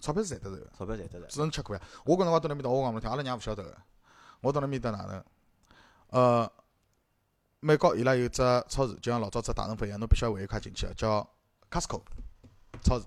[0.00, 1.80] 钞票是赚得着个，钞票赚得着，只能吃苦呀。
[2.04, 3.76] 我搿辰光到那面搭，我讲侬听，阿拉娘勿晓得个。
[4.40, 5.24] 我到那面搭哪能？
[6.10, 6.52] 呃，
[7.64, 11.26] 美国伊拉有只超市，就像老早只大润发一样，侬必须要会员卡进去个，叫
[11.70, 12.02] Costco
[12.82, 13.06] 超市，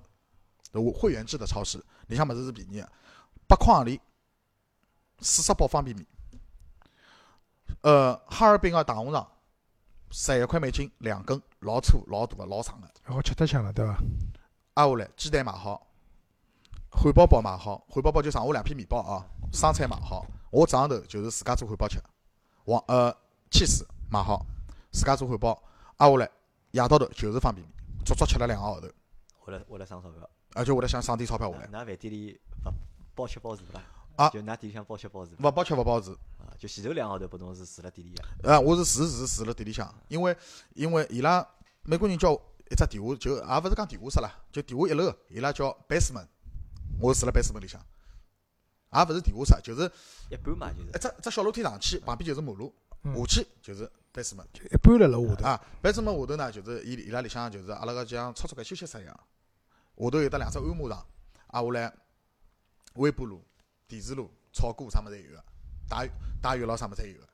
[0.71, 2.91] 会会员制的超市，里向物事是便宜个，
[3.47, 3.99] 八块行钿，
[5.19, 6.03] 四十包方便面。
[7.81, 9.27] 呃，哈尔滨个大红肠，
[10.09, 12.87] 十一块美金两根，老粗老大个老长个。
[13.03, 13.95] 好吃得香了，对伐？
[14.73, 15.85] 挨下来，鸡蛋买好，
[16.89, 22.01] 汉堡包买好，汉堡包就剩下两片面包啊，生菜买好，我早上头就是自家做汉堡吃，
[22.65, 23.15] 黄呃
[23.51, 24.45] 气死买好，
[24.91, 25.61] 自家做汉堡，
[25.97, 26.29] 挨下来
[26.71, 27.73] 夜到头就是方便面，
[28.05, 28.87] 足足吃了两个号头，
[29.45, 32.71] 为了为了省钞票，而且为了想省点钞票下来，㑚饭店里勿
[33.15, 33.81] 包吃包住伐？
[34.15, 34.29] 啊。
[34.29, 35.47] 就㑚店里向包吃包住伐？
[35.47, 36.11] 勿包吃勿包住。
[36.39, 40.35] 啊，就前头两个号头拨侬是住辣店里个，呃，我是住住住辣店里向，因为
[40.73, 41.45] 因为伊拉
[41.83, 46.27] 美国人叫一只地下，就也勿是讲地下室啦，就地下一楼，伊拉叫 basement，
[47.01, 47.81] 我是住辣 basement 里向，
[48.93, 49.91] 也勿是地下室，就是
[50.29, 50.89] 一般嘛就是。
[50.89, 53.13] 一只只小楼梯上去，旁边就是马路，嗯。
[53.15, 53.89] 下去就是
[54.53, 55.45] 就一般辣辣下头。
[55.45, 59.13] 啊，basement 下头呢，就是伊伊拉里向就是阿拉个像操作间休息室一样，
[59.97, 61.05] 下头有得两只按摩床，
[61.47, 61.93] 挨下来
[62.95, 63.43] 微波炉、
[63.87, 65.43] 电磁炉、炒锅啥物事侪有个，
[65.87, 66.05] 打
[66.41, 67.25] 打浴咯啥物事侪有个。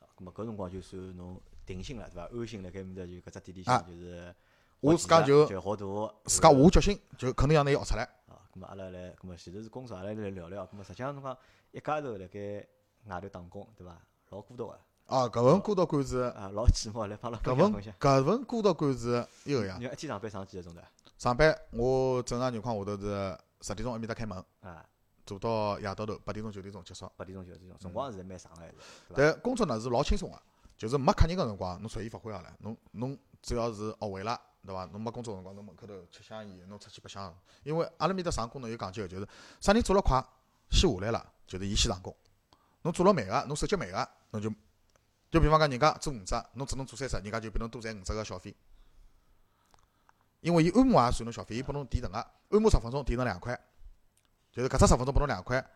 [0.00, 2.28] 啊，咁么搿辰光就算侬定心了，对伐？
[2.32, 4.34] 安心辣盖面搭就搿只店里啊向就是
[4.80, 5.84] 我自家就就好大，
[6.24, 8.02] 自家下决心，就肯定要拿伊学出来。
[8.26, 10.66] 啊，咁么阿拉来，咁么前头是工作，阿拉来聊聊。
[10.66, 11.38] 咁么实际上侬讲
[11.70, 12.66] 一家头辣盖
[13.06, 13.96] 外头打工，对伐？
[14.30, 14.80] 老孤独个，
[15.12, 17.94] 啊，搿份孤独感是，啊，老寂寞，来帮阿拉搿份。
[18.00, 19.84] 搿份孤独感是一个呀你。
[19.84, 20.88] 一天上班上几个钟头啊？
[21.18, 24.82] 上班我正常情况下头是十点钟埃面搭开门，啊，
[25.26, 27.12] 做到夜到头八点钟九点钟结束。
[27.14, 28.74] 八点钟九点钟，辰光是蛮长个，还是？
[29.14, 30.42] 但工作呢是老轻松个，
[30.78, 32.50] 就是没客人个辰光，侬随意发挥好了。
[32.60, 34.86] 侬侬只要是学会了，对伐？
[34.86, 37.36] 侬没工作辰光，侬门口头吃香烟，侬出去白相。
[37.64, 39.28] 因为阿拉面搭上工呢有讲究，就是
[39.60, 40.24] 啥人做了快，
[40.70, 42.16] 先下来了，就是伊先上工。
[42.80, 44.50] 侬做了慢个，侬手脚慢个，侬就
[45.32, 48.54] 就比方讲人家做五只，侬只能做三只，人家就比侬多赚五只个小费。
[50.42, 53.58] 因为伊按摩也算侬小费，伊拨侬提成个，按摩十分钟提成两块，
[54.52, 55.66] 就是搿只十分钟拨侬两块，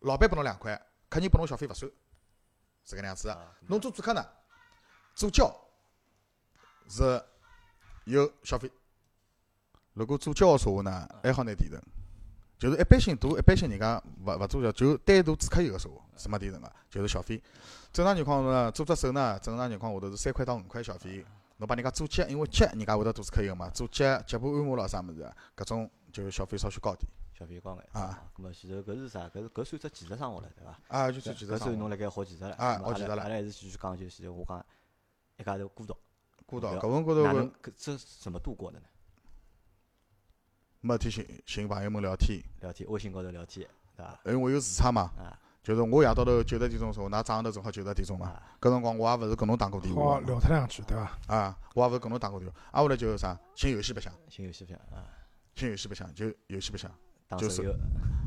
[0.00, 0.74] 老板拨侬两块，
[1.08, 1.88] 客人拨侬小费勿算，
[2.84, 3.32] 是搿能样子
[3.68, 4.26] 侬做主客呢，
[5.14, 5.56] 做教
[6.88, 7.24] 是
[8.06, 8.68] 有小费。
[9.92, 11.80] 如果做胶个说话呢，还好拿提成。
[12.58, 17.42] 就是一般性大，一般性人家勿勿做胶，就单独主客有个说话是没提成个，就是小费。
[17.92, 21.24] 正常情况下呢，做只手呢，正常情况下头是三块到五块小费。
[21.58, 27.10] 侬帮人家做脚，因为脚人家会得做主客有个嘛，做脚、脚部按摩咯啥物事，搿种就是小费稍许高点。
[27.32, 27.88] 小费高眼。
[27.92, 28.22] 啊。
[28.36, 29.20] 咁么前头搿是啥？
[29.28, 30.78] 搿是搿算只技术生活了，对伐？
[30.88, 32.54] 啊，就算技术生活搿算侬辣盖学技术了。
[32.56, 34.66] 啊咁么学技术了阿拉还是继续讲，就前头我讲
[35.38, 35.96] 一家头孤独，
[36.44, 38.86] 孤独，搿份高头哪搿能搿这怎么度过的呢？
[40.86, 44.18] 没天寻寻朋友们聊天，聊天，微信高头聊天，对伐？
[44.24, 45.10] 因为我有时差嘛。
[45.18, 48.28] 啊就是我夜到头九十点钟说，㑚早上头正好九十点钟嘛。
[48.28, 51.18] 啊，搿辰光我也勿是跟侬打过电好话聊脱两句，对伐？
[51.26, 52.56] 啊，我也勿是跟侬打过电话。
[52.70, 55.02] 挨下来就是啥，寻游戏白相，新游戏片啊，
[55.56, 56.88] 寻游戏白相，就游戏白相，
[57.36, 57.76] 就是打手游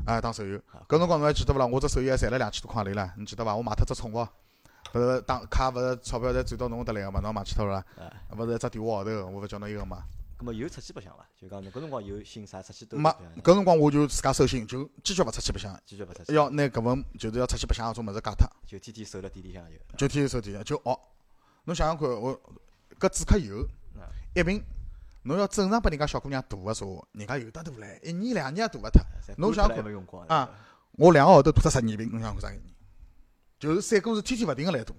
[0.04, 0.84] 啊，打手游啊。
[0.86, 1.64] 搿辰光侬还记得勿啦？
[1.64, 3.56] 我只手游还赚了两千多块钿唻，侬记得伐？
[3.56, 7.20] 我买脱只宠物，勿是打卡勿是钞票侪转到侬搿搭来个嘛？
[7.20, 7.84] 侬忘记脱了啦？
[8.04, 8.36] 啊。
[8.36, 10.04] 勿是一只电话号头，我勿叫侬一个嘛？
[10.40, 11.28] 咁么又出去白相伐？
[11.38, 13.10] 就讲侬搿辰光有心啥出去都没
[13.42, 18.50] 搿辰光我就自家收心，就坚决勿出去白相，坚决勿出去，要拿搿份就是要出去白相搿种物事戒脱。
[18.66, 19.76] 就天天守辣店里向就。
[19.98, 21.00] 就天天守店里向，就学。
[21.64, 22.40] 侬想想看，我
[22.98, 24.00] 搿主客油嗯
[24.34, 24.64] 一瓶，
[25.24, 29.02] 侬要正常拨人家小姑娘涂个说话，人家有得涂唻，一年两年也涂勿脱。
[29.36, 30.50] 侬想想看啊？
[30.92, 32.64] 我两个号头涂脱十二瓶，侬想看啥概念？
[33.58, 34.94] 就是三哥是天天勿停个来涂，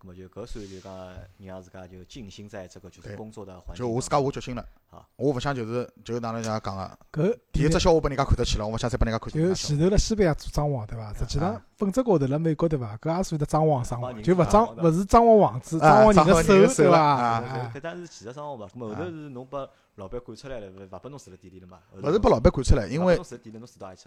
[0.00, 0.92] 啊，咁么就搿算就讲
[1.38, 5.06] 让自家就静心在这个就是工作的环境就我自家下决心了好。
[5.16, 9.54] 我勿想就是就哪能讲讲个，搿第一只笑话拨人家看得起了，我勿想再拨人家看就见。
[9.54, 11.12] 前头辣西班牙做装潢对伐？
[11.12, 12.96] 实际上啊本质高头辣美国对伐？
[12.96, 16.98] 搿也算得装潢生活，就勿装勿是装潢房子，啊装潢人的手手对伐？
[16.98, 21.80] 啊哎搿当然是其实生活嘛，后头啊是侬把老板赶出来了，勿勿拨侬住辣店里了嘛？
[21.92, 23.20] 勿是拨老板赶出来，因为？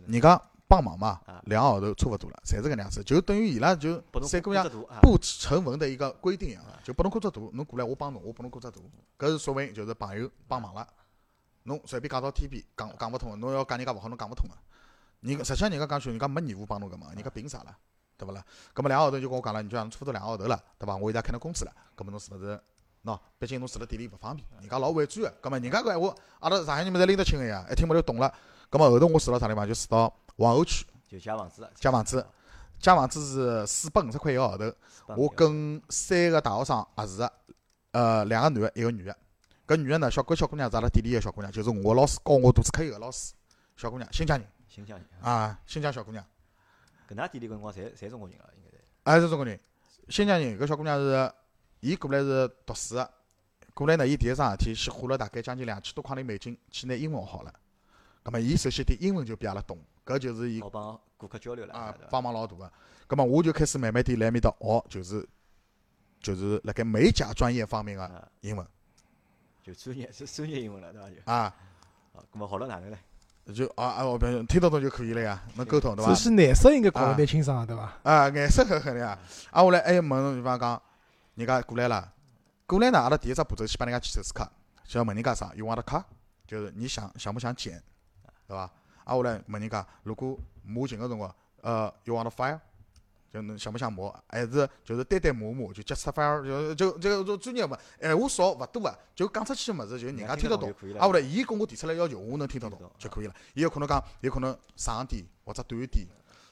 [0.08, 4.68] 人家帮忙嘛啊，两个号头差勿多了，侪是搿能样子，就等于伊拉就三姑娘
[5.02, 10.88] 不成文的一个规定啊啊，就拨侬工作图，侬过来我帮侬，我拨侬工作图，搿是说明就是朋友帮忙了。
[11.64, 14.56] 侬随便讲到天边，讲讲勿通个，侬要讲人家勿好，侬讲勿通个。
[15.22, 17.78] 人家实际上人家讲句，人家没义务帮侬搿忙，人家凭啥啦？
[18.18, 18.44] 对勿啦？
[18.74, 20.96] 搿么两个号头就跟我讲了，你就讲差勿多两个号头了，对伐？
[20.98, 22.60] 我现在开侬工资了，搿么侬是勿是？
[23.04, 25.42] 喏，毕竟侬住辣店里勿方便，人家老婉转个。
[25.42, 28.34] 搿么人家搿闲话，阿拉上海人们侪拎得清个呀，一听么就懂了。
[28.72, 29.68] 搿么后头我住辣啥地方？
[29.68, 32.26] 就住到皇后区，就借房子，借房子
[32.80, 34.74] 借房子是四百五十块一个号头。
[35.18, 37.34] 我跟三个大学生合住个，
[37.92, 39.16] 呃，两个男个，一个女个。
[39.68, 43.34] 搿女个呢，小搿小姑娘是阿拉店里个小姑娘，就是我老师教我读书课有个老师，
[43.76, 46.24] 小姑娘，新疆人新疆人，啊，新疆小姑娘，
[47.08, 48.84] 搿㑚店里搿辰光侪侪中国人啊，应该是。
[49.04, 49.60] 还是中国人。
[50.10, 51.32] 新疆人搿小姑娘是，
[51.84, 53.12] 伊过来是读书个，
[53.74, 57.54] 过来呢，伊第一桩事体去花了大概将近两千多块钿美金去拿英文学好了。
[58.24, 62.72] 葛末伊首先点英文就比阿拉懂，搿就是伊好帮顾客交流了，啊帮忙老大个。
[63.06, 65.28] 葛末我就开始慢慢点来埃面搭学，就是
[66.22, 68.66] 就是辣盖美甲专业方面个啊，英文
[69.62, 71.10] 就专业是专业英文了，对伐？
[71.10, 71.36] 就啊，
[72.14, 72.98] 啊，咁么学了哪能呢？
[73.54, 76.30] 就啊啊，我听听得懂就可以了呀，能沟通对伐只？
[76.30, 77.94] 是颜色应该搞得啊蛮清爽的，对伐？
[78.04, 79.20] 啊，颜色搿肯定啊。
[79.52, 80.82] 啊，后来还问侬，比方讲，
[81.36, 82.14] 人家过来了，
[82.66, 84.50] 过来呢，阿拉第一只步骤先帮人家去手撕卡，
[84.86, 86.04] 就要问人家啥，you want a car，
[86.46, 87.82] 就是你想想不想剪，
[88.48, 88.64] 对伐？
[88.64, 88.72] 啊，
[89.06, 92.60] 后来问人家，如果磨琴个辰光，呃，you want a file，
[93.32, 100.74] 就侬想不想磨，还是就是单单磨磨，就接触 file，就就就就专业嘛，闲话少勿多啊，就讲出去个物事，就人家听得懂就。
[100.76, 101.00] 可以了。
[101.00, 103.34] 啊，后来伊跟我提出来要求，我能听得懂就可以了。
[103.56, 106.08] 伊有可能讲，有可能长点或者短点，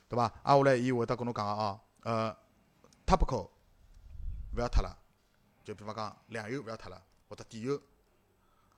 [0.09, 0.23] 对伐？
[0.41, 2.35] 啊，后来伊会得跟侬讲个哦，呃
[3.05, 3.47] ，topical
[4.55, 4.97] 勿要脱了，
[5.63, 7.79] 就比方讲粮油勿要脱了，或者底油，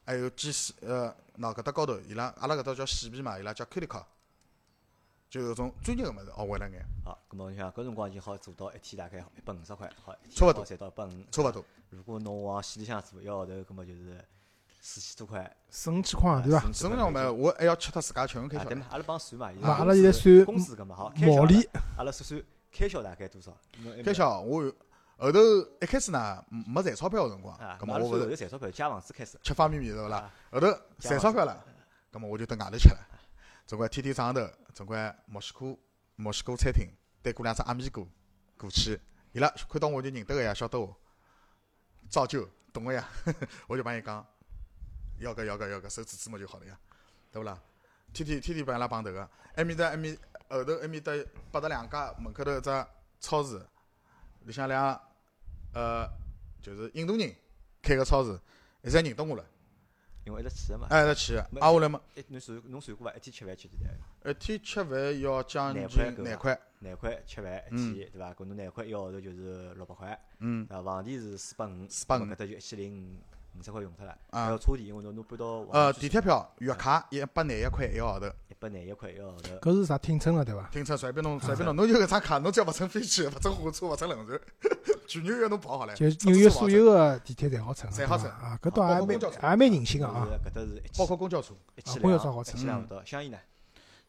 [0.05, 4.03] 还有机洗呃，喏搿搭高头，伊拉阿拉搿搭叫细皮嘛，伊拉叫 cuticle，
[5.29, 11.25] 就搿种专业个物事学会了眼，好，咁么你想搿辰光已经好做到一天大概一百五十块，好，一差勿多好赚到一百五。
[11.31, 11.65] 差勿多。
[11.89, 14.23] 如果侬往县里向做，一个号头，搿么就是
[14.81, 16.71] 四千多块，四五千块，对伐？
[16.71, 18.75] 四五千块，我还要吃脱自家吃用开啊，销的。
[18.75, 18.88] 对嘛？
[18.91, 23.55] 阿拉帮算嘛，伊那拉阿拉现在算工资搿么好，开销毛利，阿拉算算开销大概多少？
[24.03, 24.75] 开销我有
[25.17, 25.39] 后头
[25.82, 30.34] 一开始呢没赚钞票个辰光咁阿拉算后末我勿是头赚钞票，借房子开始，吃方便面对勿啦啊？
[30.52, 30.67] 后头
[30.99, 31.65] 赚钞票了，
[32.12, 32.99] 葛末我就蹲外头吃了，
[33.65, 35.78] 总归天天早上头，总归墨西哥
[36.15, 36.88] 墨西哥餐厅
[37.21, 38.06] 带过两只阿米哥
[38.58, 38.99] 过去，
[39.32, 40.95] 伊拉看到我就认得个呀，晓得我，
[42.10, 43.08] 照旧懂个呀，
[43.67, 44.26] 我就帮伊讲，
[45.19, 46.78] 要个要个要个，手指指嘛就好了呀，
[47.32, 47.58] 对勿啦？
[48.13, 50.17] 天天天天帮伊拉碰头个，埃面搭埃面
[50.49, 51.12] 后头埃面搭
[51.52, 52.86] 八达两家门口头一只
[53.19, 53.65] 超市，
[54.45, 54.99] 里向两
[55.73, 56.08] 呃
[56.62, 57.34] 就是印度人
[57.82, 58.39] 开个超市，
[58.82, 59.45] 一直认得我了。
[60.25, 60.88] 因为一直去个嘛。
[60.89, 63.13] 哎，一直去，个挨下来嘛，一侬算侬算过伐？
[63.17, 64.29] 一天吃饭吃几钿？
[64.29, 65.86] 一天吃饭要将近
[66.23, 68.34] 廿块廿块，吃饭一嗯天，对伐？
[68.34, 73.19] 搿侬廿块一个号头就是六百块，嗯，啊，房钿是四百五，450咁么搿搭就一千零五
[73.61, 74.45] 十块用脱了，啊。
[74.45, 80.69] 还要车钿，因为侬侬搬到呃，地铁票、月卡一百廿一块一个号头，一百廿一块一个号头，搿是啥听称个对伐？
[80.71, 84.39] 停车随便侬随便侬，侬有搿张卡，侬只要勿乘飞机、勿乘火车、勿乘轮船，
[85.07, 88.29] 全纽约侬跑好了，就车纽约所有个地铁侪好乘，侪好乘。
[88.29, 90.27] 啊，搿倒还蛮还蛮人性个啊。
[90.45, 92.55] 搿搭是一包千括公交车，一千公交车两，好乘。
[92.55, 93.03] 一千两勿到。
[93.05, 93.37] 香烟呢？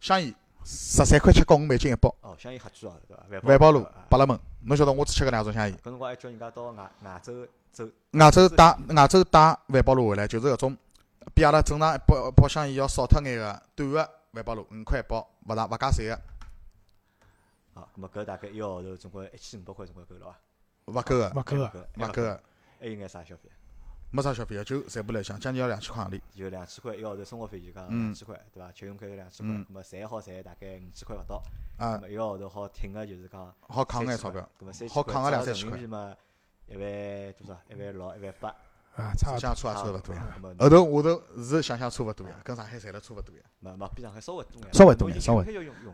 [0.00, 2.94] 香烟十三块七角五美金一包，哦，香烟瞎贵哦，
[3.28, 3.48] 对伐？
[3.48, 4.06] 万宝路啊。
[4.08, 5.76] 百乐门，侬晓得我只吃搿两种香烟。
[5.78, 10.76] 搿辰光还叫人家到外外州走，外州带外州带万宝路回来，就是搿种
[11.34, 16.20] 比阿拉正常一包包香烟要少脱眼个短个万宝路，五块一包，勿大勿加税个，
[17.74, 20.34] 好，咁么搿大概一个号头总归一千五百块总归够了
[20.86, 20.92] 伐？
[20.92, 22.42] 勿够个，勿够个，勿够个，
[22.78, 23.50] 还有眼啥消费？
[24.10, 26.20] 没啥消费个，就赚不来香，将近要两千块行钿。
[26.36, 28.70] 就两千块一个号头生活费就讲两千块，对伐？
[28.70, 31.42] 吃用开有两千块，嗯咁么赚好赚大概五千块勿到，
[31.78, 36.14] 啊，一个号头好挺个就是讲好扛眼钞票，，咁么三好扛个两三千块嘛，
[36.66, 37.60] 一万多少？
[37.68, 38.48] 一万六、一万八，
[38.96, 39.38] 啊，差勿。
[39.38, 40.26] 相差也差勿多呀。
[40.58, 43.42] 后头下头是想想差勿多呀，跟上海赚了差勿多呀。
[43.60, 45.44] 没没比上海稍微多眼，稍微多眼稍微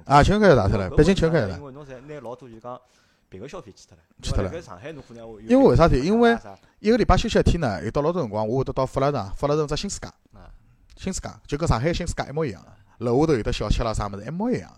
[0.04, 1.64] 啊，钱开大脱了，搿北京搿为啥呢钱开了因。
[1.64, 2.80] 为侬侪拿老多就讲
[3.28, 6.02] 别个消费去脱了，去脱了上海侬可能会因为为啥体？
[6.02, 6.36] 因为
[6.80, 10.50] 一个礼拜休息一天呢，有到老多辰光，我会得到富乐城，富乐城只新世界，啊
[10.96, 12.62] 新世界就跟上海新世界一模一样，
[12.98, 14.70] 楼下头有的小吃啦啥物事一模一样，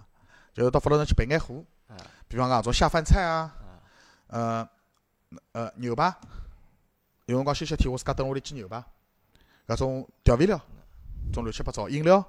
[0.53, 1.97] 就是到富乐城去备眼货，啊
[2.29, 3.81] 比方讲种下饭菜啊，啊
[4.29, 4.69] 呃
[5.53, 6.15] 呃牛排，
[7.27, 8.83] 有辰光休息天我自家蹲屋里煎牛排，
[9.67, 10.61] 搿种调味料，
[11.33, 12.25] 种乱七八糟饮料，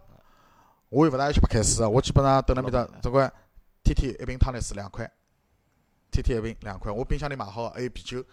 [0.90, 3.30] 我又勿大爱去白开水个，我基本上蹲辣面搭总归
[3.84, 5.10] 天天一瓶汤力水两块，
[6.12, 8.24] 天天一瓶两块，我冰箱里买好还有啤酒，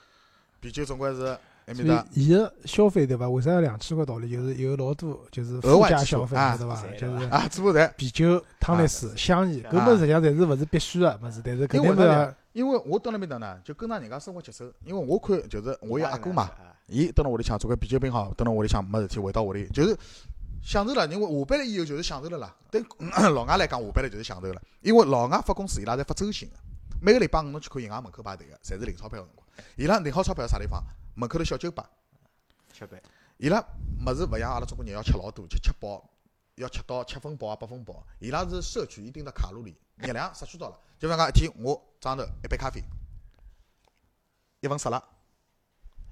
[0.61, 1.27] 啤酒总归是
[1.67, 3.29] 埃所面搭以伊个消费对伐？
[3.29, 4.31] 为啥要两千块道理？
[4.31, 6.83] 就是有老多就是额附加外消费啊对伐？
[6.99, 16.43] 就是啊，做不来，啤酒、汤力水、香烟，搿啊么实际上侪是勿是必须个物事，但是肯因为为啥定是要因为我蹲辣面搭呢，就跟上人家生活节奏，因为我看就是我有阿哥嘛。
[16.43, 19.97] 啊伊蹲辣屋里向做个啤酒瓶好，蹲辣屋里向没事体，回到屋里就是
[20.61, 21.07] 享受了。
[21.07, 22.57] 因为下班了以后就是享受了啦。
[22.69, 22.85] 对
[23.33, 24.61] 老外来讲，下班了就是享受了。
[24.81, 26.57] 因为老外发工资伊拉侪发周薪个，
[27.01, 29.47] 每个礼拜五侬去看银行门口排队个，侪是领钞票个辰光。
[29.77, 30.83] 伊拉领好钞票啥地方？
[31.15, 31.89] 门口头小酒吧。
[32.73, 33.01] 吃饭
[33.37, 33.65] 伊拉
[34.05, 36.10] 物事勿像阿拉中国人要吃老多，吃吃饱，
[36.61, 38.07] 要吃到七分饱啊八分饱。
[38.19, 40.79] 伊拉是摄取一定的卡路里，热量摄取到了。
[40.99, 42.83] 就比方讲一天我早上头一杯咖啡，
[44.61, 45.03] 一份沙拉，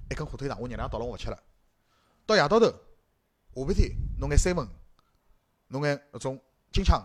[0.09, 1.39] 一根火腿肠，我热量到了我勿吃了。
[2.25, 4.67] 到夜到头，下半天弄眼三文，
[5.67, 7.03] 弄眼搿种金枪，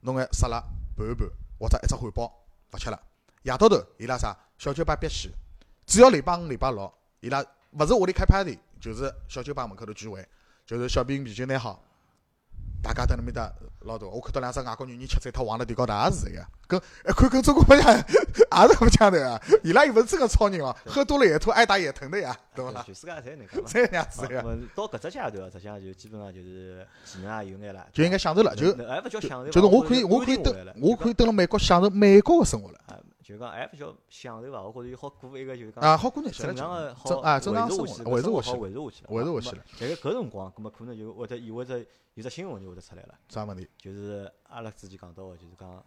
[0.00, 0.60] 弄眼沙拉
[0.96, 1.28] 拌一拌，
[1.58, 3.02] 或者一只汉堡勿吃了。
[3.42, 5.30] 夜到头伊拉啥小酒吧必去，
[5.86, 10.26] 只要礼拜五、礼拜六，伊拉勿是屋里开 party，就是小酒吧门口头聚会，
[10.66, 11.82] 就是小瓶啤酒拿好，
[12.84, 13.50] 大家蹲辣面搭
[13.84, 14.06] 老大。
[14.06, 19.40] 我看到两只外国女人吃醉脱往了地高头也是这个，跟一看跟中国白相也是搿么腔头啊！
[19.62, 22.82] 伊拉又勿是真个超人哦，喝多了也吐，挨打也疼的呀，对勿啦？
[22.84, 23.46] 全世界侪能
[23.92, 34.62] 样子好个，咁么到搿只阶段，实际上就基本上就是技能也有眼了，就应该享受了，就那还勿叫享受，就是我可以我可以登我可以登辣美国享受美国个生活了啊，就讲还勿叫享受伐？
[34.62, 39.64] 我觉着好过一个就是讲啊，好过日正常个好正啊正常生维持下去，活维持下去了，维持下去了，维持下去了。
[39.80, 41.78] 但是搿辰光，葛末可能就或者意味着
[42.14, 43.66] 有只新闻就会得出来了，啥问题？
[43.78, 45.84] 就是阿拉之前讲到个，就是讲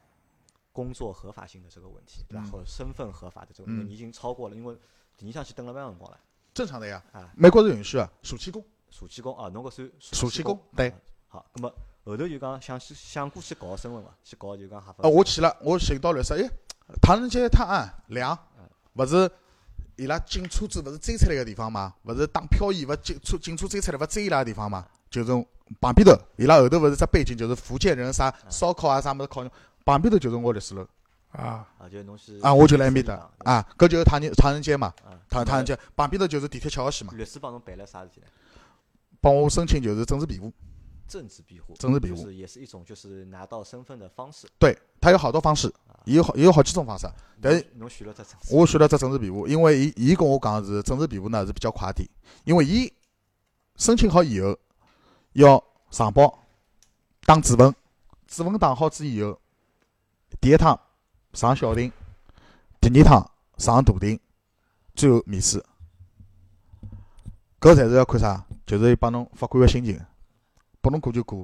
[0.72, 2.46] 工作合法性的这个问题，对伐？
[2.46, 4.78] 嗯和身份合法的这个，问题嗯你已经超过了，因为
[5.18, 6.20] 第二趟去等了蛮长辰光了
[6.54, 10.98] 正常的呀，啊，美国是允许啊，暑期工，暑期工啊，侬搿算暑期工工对啊
[11.28, 11.70] 好，葛末
[12.06, 14.16] 后头就讲想去想过去搞身份伐？
[14.24, 16.50] 去搞就讲合法啊，我去了，我寻到律师，哎，
[17.02, 18.38] 唐人街探案两，
[18.94, 19.30] 勿是
[19.98, 21.96] 伊拉警车子勿是追出来个地方嘛？
[22.04, 24.88] 勿是打漂移，勿警车警车追出来勿追伊拉个地方嘛？
[25.10, 25.48] 就是
[25.80, 29.50] 旁边头，伊拉后头勿是只背景就是福建人啥烧烤啊啥物事烤肉，
[29.86, 30.88] 旁边头就是我律师楼
[31.32, 38.28] 啊，啊，就是侬去啊，我就辣埃面搭啊，搿就是唐人唐人街嘛，啊，唐唐人街旁边头就是地铁七号线嘛，律师帮侬办了啥事体呢？
[39.20, 40.52] 帮我申请就是政治庇护，
[41.08, 42.18] 政治庇护，政治庇护。
[42.18, 44.48] 就是也是一种就是拿到身份的方式。
[44.58, 45.72] 对，它有好多方式，
[46.06, 47.08] 也有好也有好几种方式，
[47.42, 52.08] 但是侬侬选了只政治，我选了只政治庇护，因为伊伊跟我讲是政治庇护呢是比较快点，
[52.46, 52.92] 因为伊
[53.76, 54.58] 申请好以后
[55.34, 56.40] 要上报
[57.26, 57.74] 打指纹，
[58.28, 59.40] 指纹打好之以后，
[60.42, 60.80] 第一趟
[61.34, 61.92] 上小庭，
[62.80, 64.20] 第二趟上大庭，
[64.96, 65.64] 最后面试，
[67.60, 68.46] 搿侪是要看啥？
[68.66, 70.00] 就是帮侬法官个心情，
[70.82, 71.40] 拨侬过就过，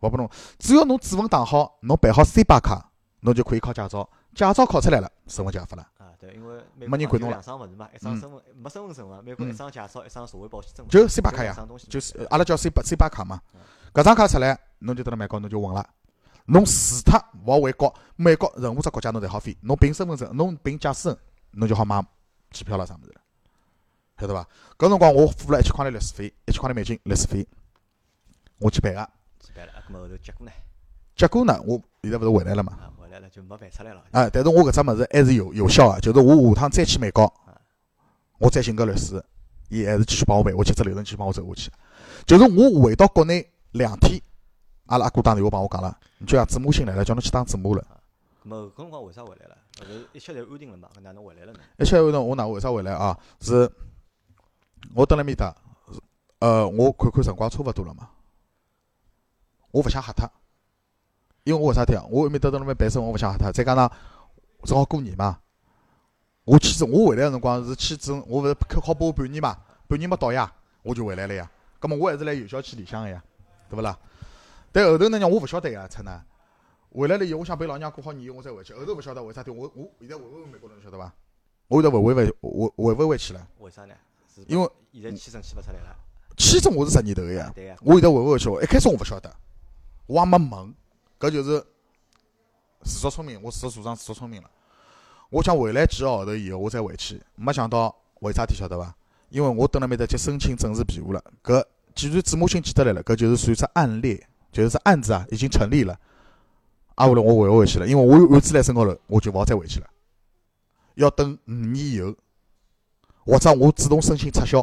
[0.00, 2.90] 勿拨侬，只要侬指纹打好，侬办好 C 八卡，
[3.20, 5.86] 侬就可以考驾照，驾照考出来了，身份就合法了。
[6.22, 11.54] 啊，对，因为美没人管侬了两张物事嘛，一张嗯身份没身份证嘛，美国嗯一张驾照，一张社会保险证，就 C 八卡呀
[11.88, 13.60] 就是阿拉叫 C 八 C 八卡嘛嗯。
[13.92, 15.86] 搿张卡出来，侬就蹲辣美国侬就稳了。
[16.46, 19.56] 侬除脱勿好回国，美国任何只国家侬侪好飞。
[19.60, 21.18] 侬凭身份证，侬凭驾驶证，
[21.52, 22.02] 侬就好买
[22.50, 23.20] 机票了啥物事了，
[24.18, 24.48] 晓得伐？
[24.78, 27.46] 搿辰光我付了一千块钿律师费，一千块钿美金律师费，
[28.58, 29.10] 我去办个。
[29.40, 30.52] 去办了，啊，咁么后头结果呢？
[31.14, 32.78] 结果呢，我现在勿是回来了嘛？
[33.12, 34.02] 来了就没办出来了。
[34.10, 37.54] 啊，但是我搿只物事还是有有效个，就是我下趟再去美国啊，
[38.38, 39.22] 我再寻个律师，
[39.68, 41.70] 伊还是继续帮我办下去，只流程继续帮我走下去。
[42.26, 44.20] 就是我回到国内两天，
[44.86, 47.84] 阿拉阿哥打电话帮我讲了，你叫子母亲来了，叫侬去当子母了。
[48.44, 49.56] 咁么搿辰光为啥回来了？
[49.78, 51.60] 后头一切侪安定了嘛，搿哪能回来了呢？
[51.78, 53.18] 一切安定我哪为啥回来啊？
[53.40, 53.70] 是
[54.94, 55.54] 我蹲辣面搭，
[56.40, 58.08] 呃，我看看辰光差勿多了嘛，
[59.70, 60.28] 我勿想吓脱，
[61.44, 62.04] 因为我为啥体啊？
[62.08, 63.50] 我埃面搭蹲辣面办生活，我勿想吓脱。
[63.50, 63.90] 再加上
[64.64, 65.38] 正好过年嘛，
[66.44, 69.56] 我签证我回来个辰光是签证，我勿是考考拨我半年嘛，
[69.88, 70.52] 半年没到呀，
[70.82, 71.50] 我就回来了呀。
[71.80, 73.22] 葛末我还是来有效期里向个呀，
[73.68, 73.98] 对勿啦？
[74.70, 76.22] 但后头呢，让我勿晓得呀，出呢。
[76.94, 78.72] 回来了以后，我想陪老娘过好年，我再回去。
[78.74, 81.12] 后头勿晓得为啥体，我我现在回勿回美国了，侬晓得伐？
[81.66, 83.94] 我现在回回回回回勿回去了，为啥呢？
[84.46, 85.96] 因为现在签证签勿出来了。
[86.36, 87.50] 签证我是十年头个呀。
[87.54, 89.34] 对呀，我现在回勿回去，一开始我勿晓得，
[90.06, 90.74] 我也没问，
[91.22, 91.64] 搿就是
[92.82, 94.50] 自作聪明，我自作主张自作聪明了。
[95.30, 98.92] 我想回来几个号头以后我再回去，没想到为啥体晓得伐？
[99.28, 105.96] 因为我蹲辣面搭去申请政治庇护了，搿既然子母亲记得来了，搿就是算只案例，就是只案子啊已经成立了。
[106.96, 109.88] 啊，后来我回勿回去了，因为我有案子辣身高头，我就勿好再回去了，
[110.96, 112.16] 要等五年以后，
[113.24, 114.58] 或者我主动申请撤销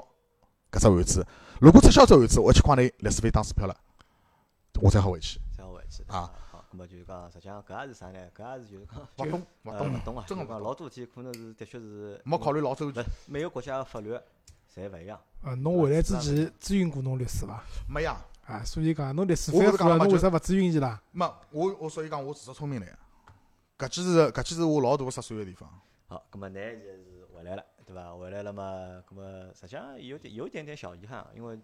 [0.69, 1.26] 搿只案子。
[1.62, 3.74] 如果撤销这案子，我一千块钿律师费打水漂了，
[4.82, 5.39] 我才好回去。
[5.58, 6.30] 再回去啊。
[6.69, 8.19] 好，咁么就是讲，实际上搿也是啥呢？
[8.36, 14.13] 搿也是就是讲勿懂， 勿呃懂，勿懂啊，真个勿懂老多事体可能是的确是没考虑老周勿全，每个国家的法律
[14.73, 15.19] 侪勿一样。
[15.41, 17.63] 呃，侬回来之前咨询过侬律师伐？
[17.88, 18.17] 没呀。
[18.45, 20.99] 啊，所以讲侬律师我是讲了嘛就侬为啥勿咨询伊拉？
[21.12, 22.98] 没，我我所以讲我自作聪明了呀。
[23.77, 25.69] 搿记是搿记是我老大个失算个地方。
[26.08, 28.13] 好，咁么㑚现在是回来了，对伐？
[28.15, 28.63] 回来了嘛，
[29.10, 31.60] 咁么实际上有点有一点点小遗憾啊，因为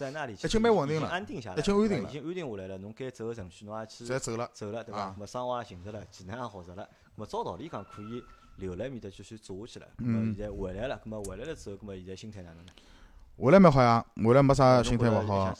[0.00, 2.78] 在那里已经蛮稳定了已经安定下来了，已经安定了已经安定下来了。
[2.78, 5.00] 侬该走个程序侬也去侪走了，走了，对伐？
[5.00, 8.24] 啊咁么生活也寻着了，技能也学着了，咁么照道理讲可以
[8.56, 9.86] 留辣埃面搭继续做下去了。
[9.98, 12.72] 嗯现在回来了，咁么回来了之后，咁么现在心态哪能呢？
[13.36, 15.54] 回来蛮好呀，回来没啥心态勿好？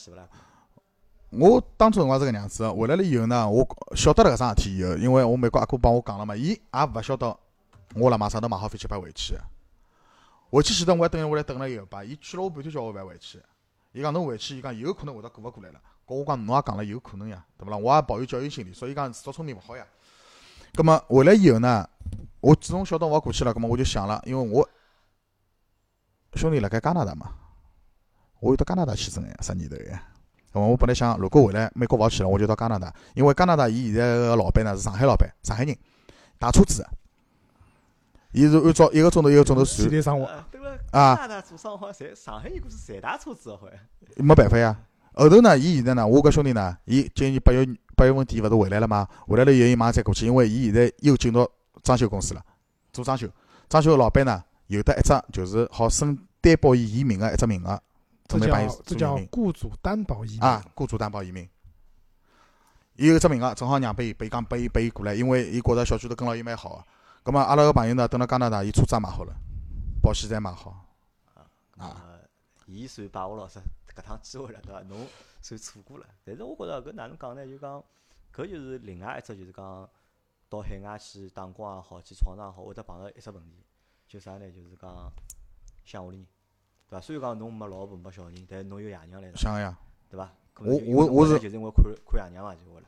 [1.31, 7.37] 我当初辰光是搿能样子的，回来了以后呢，我晓得了搿桩事体以后，因为我美国阿哥帮我讲了嘛，伊也勿晓得
[7.95, 9.41] 我辣马上头买好飞机票回去的。
[10.51, 13.41] 回去前头我还等下来等了一个吧，伊劝了我半天叫我勿要回去。
[13.93, 15.81] 伊讲侬回去，伊讲有可能会得过勿过来了。
[16.07, 17.77] 搿我讲侬也讲了有可能呀，对勿啦？
[17.77, 19.85] 我也抱有侥幸心理，所以讲自作聪明勿好呀。
[20.75, 21.89] 葛末回来以后呢，
[22.41, 24.69] 我自从晓得我要过去了，葛末我就想了，因为我
[26.35, 27.33] 兄弟辣盖加拿大嘛，
[28.39, 30.03] 我有到加拿大去生呀，十年头呀。
[30.53, 35.77] 葛末我本来想，如果回来美国勿好去了，我就到加拿大，因为加拿大伊现在个老板呢是上海老板，上海人，
[36.39, 36.89] 打车子个，
[38.33, 43.79] 伊是按照一个钟头一个钟头算体，力生活，呃对了，啊加拿大做生活，侪上海人估是侪打车子的好像。
[44.25, 44.77] 没办法呀。
[45.15, 47.67] 后头呢，伊现在呢，我搿兄弟呢，伊今年八月
[47.97, 49.09] 八月份底勿是回来了吗？
[49.27, 51.49] 回来了以后，伊马上再过去，因为伊现在又进到
[51.83, 52.43] 装修公司了，
[52.93, 53.29] 做装修。
[53.69, 57.81] 装修个老板呢，有得一只就是好申担保伊移民个一只名额，
[58.29, 61.47] 这准备帮伊叫这叫做移民雇主担保移民啊，雇主担保移民。
[62.95, 66.87] 伊有一只名额，正好让拨伊，拨伊讲拨伊拨伊过来，因为伊觉着小区头跟牢伊蛮好
[67.25, 67.25] 个。
[67.25, 69.35] 葛末阿拉个朋友呢，等辣加拿大，伊车子也买好了，
[70.03, 70.87] 保险侪买好。
[71.77, 72.03] 啊，
[72.67, 73.59] 伊算把握牢是
[73.95, 74.81] 搿趟机会了，对伐？
[74.83, 75.07] 侬
[75.41, 76.07] 算错过了。
[76.25, 77.47] 但是我觉着搿哪能讲呢？
[77.47, 77.83] 就讲
[78.35, 79.89] 搿就是另外一只，就是讲
[80.49, 83.65] 到海外去打工也好，去闯荡也好，会得碰到一只问题，
[84.07, 84.51] 就啥呢？
[84.51, 85.13] 就是讲
[85.85, 86.27] 想屋里人，
[86.89, 87.01] 对伐？
[87.01, 89.77] 虽然讲侬没老婆没小人，但是侬有爷娘来想个呀，
[90.09, 90.31] 对伐？
[90.59, 92.87] 我我我是就是因为看看爷娘嘛，就回来。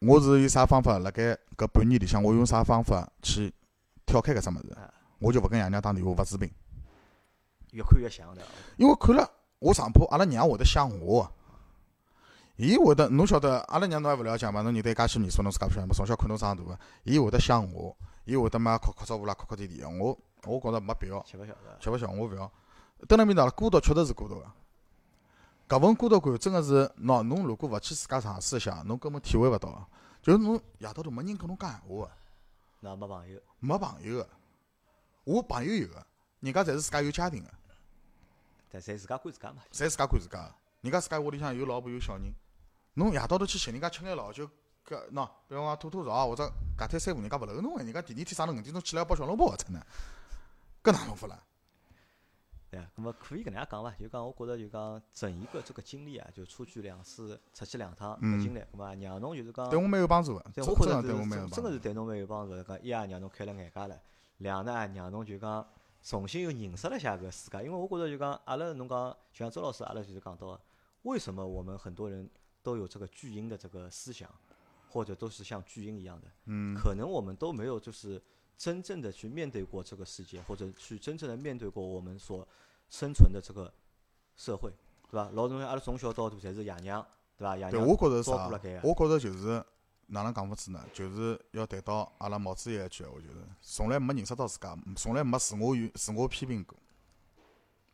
[0.00, 0.98] 我是有啥方法？
[1.00, 3.52] 辣盖搿半年里向，我用啥方法去
[4.08, 4.90] 跳开搿只物事啊？
[5.18, 6.50] 我就勿跟爷娘打电话，勿治病，
[7.72, 8.48] 越看越像对伐？
[8.78, 9.28] 因为看了
[9.58, 11.30] 我上铺，阿拉娘会得想我个。
[12.56, 14.62] 伊会得，侬晓得，阿拉娘侬还勿了解嘛？
[14.62, 15.92] 侬认得伊介许年数，侬自家勿晓得嘛？
[15.94, 19.88] 从小看侬长大个，伊会得想我，伊会得嘛哭哭着呼啦，哭哭啼啼个。
[19.90, 21.52] 我我觉着没必要，吃勿消？
[21.78, 22.50] 吃勿消，我勿要。
[23.06, 24.46] 蹲辣面搭了，孤独确实是孤独个。
[25.68, 29.86] 搿份孤独感真个是，喏，侬如果勿去自家尝试一下，侬根本体会勿到个。
[30.22, 32.10] 就是侬夜到头没人跟侬讲闲话个。
[32.80, 34.28] 那没朋友，没朋友个，
[35.24, 36.06] 我朋友有个，
[36.40, 37.50] 人家侪是自家有家庭个，
[38.70, 39.62] 但侪自家管自家嘛。
[39.72, 40.54] 侪自家管自家个。
[40.82, 42.32] 人家自家屋里向有老婆有小人，
[42.94, 44.48] 侬夜到头去寻人家吃眼老酒，
[44.86, 49.84] 搿喏，比方讲吐吐槽或者隔天三五，人家勿留侬个，人家第二天早上五点钟起来要包小笼包个出呢，
[50.84, 51.42] 搿哪能法啦？
[52.70, 53.90] 对啊，那么可以搿能样讲伐？
[53.92, 61.54] 就讲我觉着就讲整一个这个经历啊，就出去两次，出去两趟嗯个经历，咁么让侬就是讲，对我蛮有帮助个，对我觉着是对我蛮有帮助。
[61.54, 62.62] 真真个是对侬蛮有帮助的。
[62.62, 63.96] 讲一啊，让侬开了眼界了；
[64.38, 65.66] 两呢，让侬就讲
[66.02, 67.64] 重新又认识了一下搿世界。
[67.64, 70.60] 因为我觉着就讲阿拉侬讲，就像周老师阿拉就是讲到的，
[71.02, 72.28] 为什么我们很多人
[72.62, 74.30] 都有这个巨婴的这个思想，
[74.90, 76.28] 或者都是像巨婴一样的？
[76.44, 78.22] 嗯，可能我们都没有就是
[78.58, 82.46] 真正的去面对过这个世界，或者去真正的面对过我们所
[82.90, 83.72] 生存的这个
[84.36, 84.68] 社会，
[85.08, 85.30] 对伐？
[85.30, 87.06] 老多人阿拉从小到大侪是爷娘，
[87.36, 87.56] 对伐？
[87.56, 88.48] 爷对，娘我觉着是啥？
[88.82, 89.64] 我觉着就是
[90.08, 90.84] 哪能讲法子呢？
[90.92, 96.76] 就是要谈到阿拉毛主席一句闲话，就是从来没认识到自家，从来没自我与自我批评过，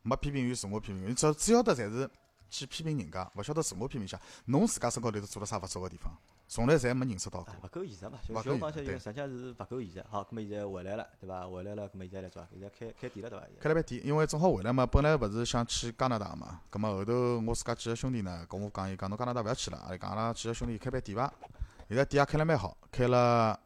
[0.01, 1.13] 没批评与自我批评。
[1.13, 2.09] 只只晓得侪是
[2.49, 6.11] 去批评人家，勿晓得自我批评一下，侬自家身高头头做了啥勿足个地方，
[6.47, 7.59] 从来侪没认识到过啊，。
[7.63, 10.05] 勿够现实嘛，就勿够就讲起来，现实对实际上是勿够现实。
[10.09, 11.47] 好，葛么现在回来了，对伐？
[11.47, 12.47] 回来了，葛么现在来做啥？
[12.51, 13.45] 现在开开店了，对伐？
[13.59, 21.33] 开了爿店，因为正好回来嘛，本来勿是想去加拿大嘛，葛末后头我自家几个兄弟呢，跟我讲，伊讲侬加拿大勿要去了，阿拉讲阿拉几个兄弟开爿店伐？
[21.87, 23.59] 现在店也开了蛮好，开了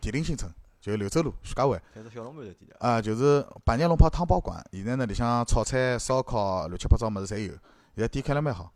[0.00, 0.50] 地灵新村，
[0.80, 1.80] 就是柳州路徐家汇。
[1.94, 2.76] 开只小笼馒头店的。
[2.78, 7.52] 啊，就是百年龙泡汤包馆，现在呢里向炒菜、烧烤、乱七八糟物事侪有。
[7.94, 8.72] 现在店开了蛮好，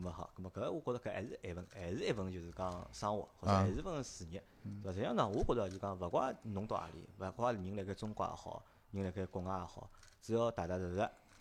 [0.00, 4.42] 咁么好，咁么搿我觉着搿还是一份，还是一份就是讲生活，或者啊还是一份事业。
[4.82, 4.92] 对伐？
[4.92, 9.90] 实际上呢，我觉着就讲，勿怪侬到何里，勿怪人辣盖中国也好，人辣盖国外也好，
[10.22, 10.96] 只要踏踏实实，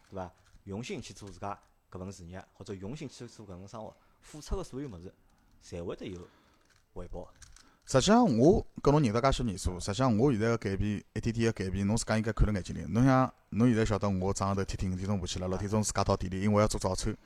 [0.09, 0.29] 对伐？
[0.65, 1.57] 用心去做自家
[1.89, 5.13] 搿份事业，或者用心去做搿份生活，付出个所有物事，
[5.63, 6.27] 侪会得有
[6.93, 7.29] 回报。
[7.85, 12.85] 实际上我跟侬认得介许年数，实际上我现在个改变，一点点个改变，侬自家应该看了眼睛里。
[12.91, 17.17] 侬像，侬现在晓得我早上头天天五点钟爬起来，六点钟自家到店里，因为要做早餐，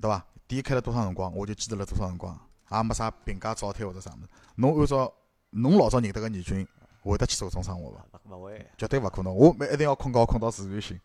[0.00, 0.24] 对伐？
[0.46, 2.34] 店开了多少辰光，我就坚持了多少辰光，
[2.70, 4.28] 也没啥评价早餐或者啥物事。
[4.56, 5.12] 侬按照
[5.50, 6.66] 侬老早认得个倪军，
[7.02, 8.20] 会得去做搿种生活伐？
[8.24, 10.98] 勿勿会，绝对勿可能，我每一定要困觉困到自然醒，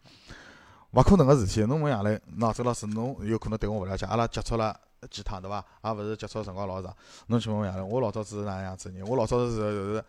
[0.91, 1.65] 勿可能个事体。
[1.65, 4.79] 侬问杨澜，喏，周老师，侬有可能对我勿了解，阿拉接触了
[5.11, 5.65] 几趟对伐？
[5.83, 6.95] 也勿是接触辰光老长。
[7.27, 9.05] 侬去问问杨澜，我老早子是哪能样子个人？
[9.05, 10.05] 我老早子是就是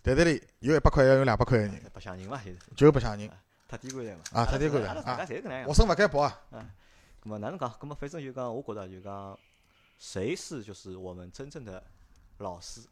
[0.00, 3.28] 袋袋里有一百块要用两百块个人，白相人嘛，就是就是白相人，
[3.66, 4.20] 太低官的嘛。
[4.30, 5.74] 啊阿拉太低官的阿拉自家啊我。
[5.74, 6.40] 身勿盖薄啊。
[7.24, 7.74] 咁么哪能讲？
[7.80, 9.38] 那么反正就讲，我觉得就讲，
[9.98, 11.82] 谁是就是我们真正的
[12.38, 12.82] 老师，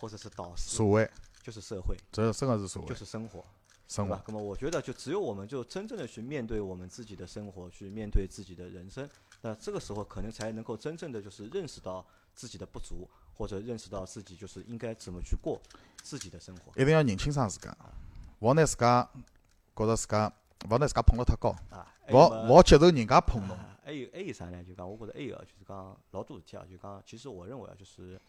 [0.00, 1.08] 或者是导师，社会，
[1.42, 3.44] 就是社会，这真个是社就是生活，
[3.86, 4.20] 生活。？
[4.26, 9.08] 那么我觉得，就只有我们就真正的去面对我们自己的生活，去面对自己的人生，
[9.42, 12.04] 那这个时候可能才能够真正的就是认识到
[12.34, 15.60] 自己的不足，或者认识到自己就是应该怎么去过
[16.02, 17.76] 自己的生活一定要认清爽自家，
[18.40, 19.08] 勿好拿自家
[19.76, 20.32] 觉着自家，
[20.66, 21.54] 勿好拿自家捧了太高，
[22.10, 23.56] 勿好勿好接受人家捧侬。
[23.56, 24.62] 啊还有还有啥呢？
[24.62, 28.20] 就讲我觉着还有啊，就是讲老多事体啊，就讲其实我认为啊，就是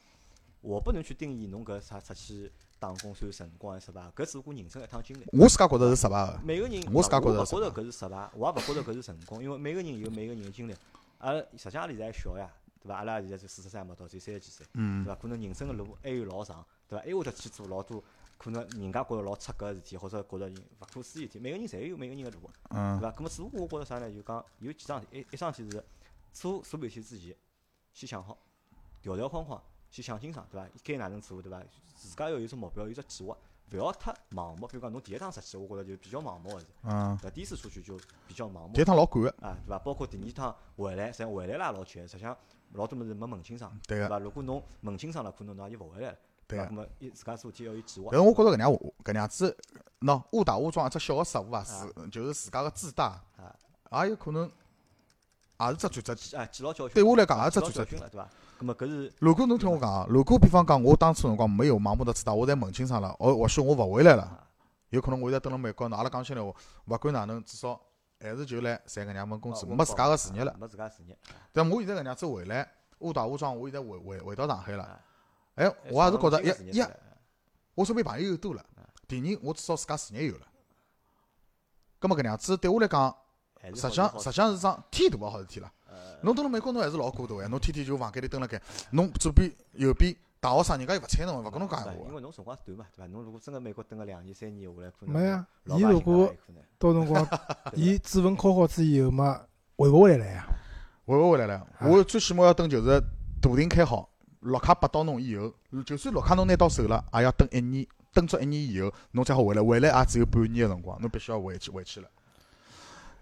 [0.62, 2.50] 我不能去定义侬搿啥出去
[2.80, 5.26] 打工算成功还是失败，搿只不过人生一趟经历。
[5.34, 6.40] 我自家觉着是失败个。
[6.46, 10.74] 每个人，我自家觉着勿觉着搿是失败，我也勿觉着搿是成功，因为每个人有每个人个经历。
[11.18, 12.50] 阿拉实际上阿拉现在还小呀，
[12.82, 12.96] 对伐？
[13.00, 15.20] 阿拉现在才四十三嘛，到只有三十几岁，嗯对伐？
[15.22, 17.04] 可能人生个路还有老长，对伐？
[17.04, 18.02] 还会得去做老多
[18.40, 21.40] 可能人家觉着老出格个事体，或者觉着勿可思议事体。
[21.40, 23.12] 每个人侪有每个人个路，对嗯伐？
[23.12, 24.10] 葛末只不过我觉着啥呢？
[24.10, 25.84] 就讲有几桩事体，一一桩事体是
[26.32, 27.36] 做所有事体之前，
[27.94, 28.38] 先想好，
[29.02, 29.62] 条条框框，
[29.92, 30.70] 先想清爽，对伐？
[30.86, 31.62] 该哪能做，对伐？
[31.98, 33.38] 自家要有只目标，有只计划，
[33.74, 34.66] 勿要太盲目。
[34.68, 36.66] 比如讲侬第一趟出去，我觉着就比较盲目个是。
[36.84, 37.36] 嗯，对伐？
[37.36, 39.80] 第一次出去就比较盲目第一趟老赶个，啊，对伐？
[39.80, 42.38] 包括第二趟回来，实际上回来了也老吃力，实际上
[42.72, 44.08] 老多物事没问清爽，对个。
[44.08, 44.18] 对伐？
[44.18, 46.20] 如果侬问清爽了，可能侬也就勿回来了，伐？
[46.50, 46.72] 对个那。
[46.72, 48.72] 么一自家做事体要有计划但是我觉着搿能样
[49.04, 49.56] 搿能样子，
[50.02, 53.22] 喏，误打误撞一只小个失误啊，是就是自家个自大，
[53.90, 54.52] 啊，也有可能
[55.60, 56.18] 也是只转折点。
[56.18, 58.10] 记啊记牢教训，对我来讲也是只转折点。
[58.10, 58.28] 对伐？
[58.58, 64.44] 那么搿是如果侬听我讲啊，如果比方讲我当初辰光没有盲目的自大，我侪问清爽了，哦，或许我勿回来了，啊，
[64.90, 66.52] 有可能我现在蹲辣美国，喏阿拉讲心里话，
[66.86, 67.80] 勿管哪能，至少
[68.20, 70.54] 还是就来赚搿两份工资，啊没自家个事业了。
[70.60, 71.16] 没自家事业，
[71.54, 72.68] 但我现在搿能样子回来，
[73.00, 75.00] 误打误撞，我现在回回回到上海了啊。
[75.60, 76.86] 哎，我也是觉着一一一，
[77.76, 78.64] 我身边朋友又多了。
[79.08, 80.48] 第二，我至少自家事业有了。
[82.00, 83.14] 葛么搿能样子对我来讲，
[83.76, 85.70] 实际上实际上是桩天大个好事体了。
[85.90, 92.00] 呃，侬蹲辣美国，侬还是老孤独个，侬天天就房间里蹲辣盖，侬左边右边大学生，人家又勿睬侬，勿跟侬讲闲话。
[92.08, 93.08] 因为侬辰光短嘛，对伐？
[93.08, 96.34] 侬如果真个美国蹲个两年三年下来，可能没呀伊如果
[96.78, 97.28] 到辰光，
[97.76, 99.42] 伊指纹考好之以后嘛，
[99.76, 100.48] 回勿回来了呀？
[101.06, 101.68] 回勿回来了？
[101.82, 103.02] 我最起码要等就是
[103.42, 104.09] 大庭开好，
[104.42, 109.62] 绿卡拨到侬以后，就算绿卡侬拿到手了，也要等一年，等足一年以后，侬才好回来。
[109.62, 112.10] 回来也只有半年个辰光，侬必须要回去回去了。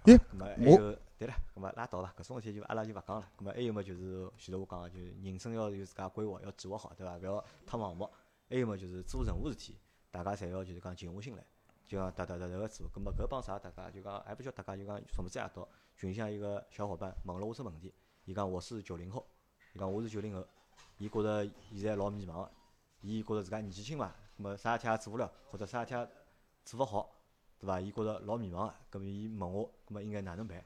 [0.06, 2.14] 咦咁么还我有对了，咁么拉倒伐？
[2.20, 3.28] 搿种事体就阿拉就勿讲了。
[3.38, 7.18] 咁么还有么就是前头我讲个，就是人生要有自家规划，要计划好，对伐？
[7.18, 8.10] 勿要太盲目。
[8.50, 9.76] 还有么就是做任何事体，
[10.12, 11.44] 大家侪要就是讲静下心来，
[11.88, 12.88] 就讲踏踏实实个做。
[12.94, 13.58] 咁么搿帮啥？
[13.58, 17.94] 大家就讲还不晓得大家就讲昨日子夜到群里向一个小伙伴问了我只问题，
[18.24, 19.28] 伊讲我是九零后，
[19.74, 20.48] 伊讲我是九零后，
[20.98, 22.52] 伊觉着现在老迷茫个，
[23.02, 26.10] 伊觉着自家年纪轻嘛，咁么啥事体也做勿了，或者啥事体也
[26.64, 27.14] 做勿好。
[27.60, 27.80] 对伐？
[27.82, 30.64] 伊觉着老迷茫个，咁么伊问我，咁么应该哪能办？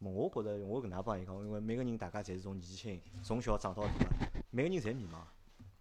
[0.00, 4.04] 问我觉着我搿能介帮伊讲，因为每个人大家侪是从年纪轻，从小长到大个，
[4.50, 5.22] 每个人侪迷茫。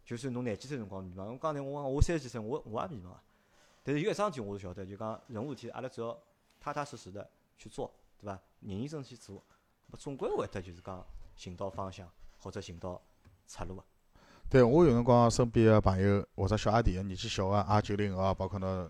[0.06, 3.24] 就算侬廿几岁辰光迷茫，我刚才我讲我三十几岁，我我也迷茫啊。
[3.82, 6.16] 但是有一桩事体我是晓得，就讲任何事体，阿拉只要
[6.60, 7.28] 踏踏实实的
[7.58, 8.40] 去做，对伐？
[8.60, 9.44] 认认真真去做，
[9.88, 11.04] 么总归会得就是讲
[11.36, 12.08] 寻到方向
[12.38, 13.02] 或者寻到
[13.52, 13.84] 出路个。
[14.49, 18.89] 对我有辰光身边个朋友或者小阿弟个年纪小个，也九零后啊，包括侬，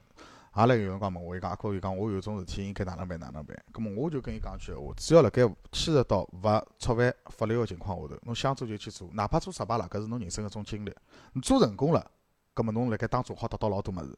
[0.52, 3.56] 阿拉有辰光问我，伊讲阿哥，伊讲我有种事体应该哪能办哪能办。
[3.72, 10.92] 葛末我就跟伊讲句闲话，只要辣盖牵涉到勿触犯法律个情况下头，侬想做就去做，哪怕做失败了，搿是侬人生个种经历。
[11.34, 12.10] 侬做成功了，
[12.54, 14.12] 葛末侬辣盖当中好得到老多物事；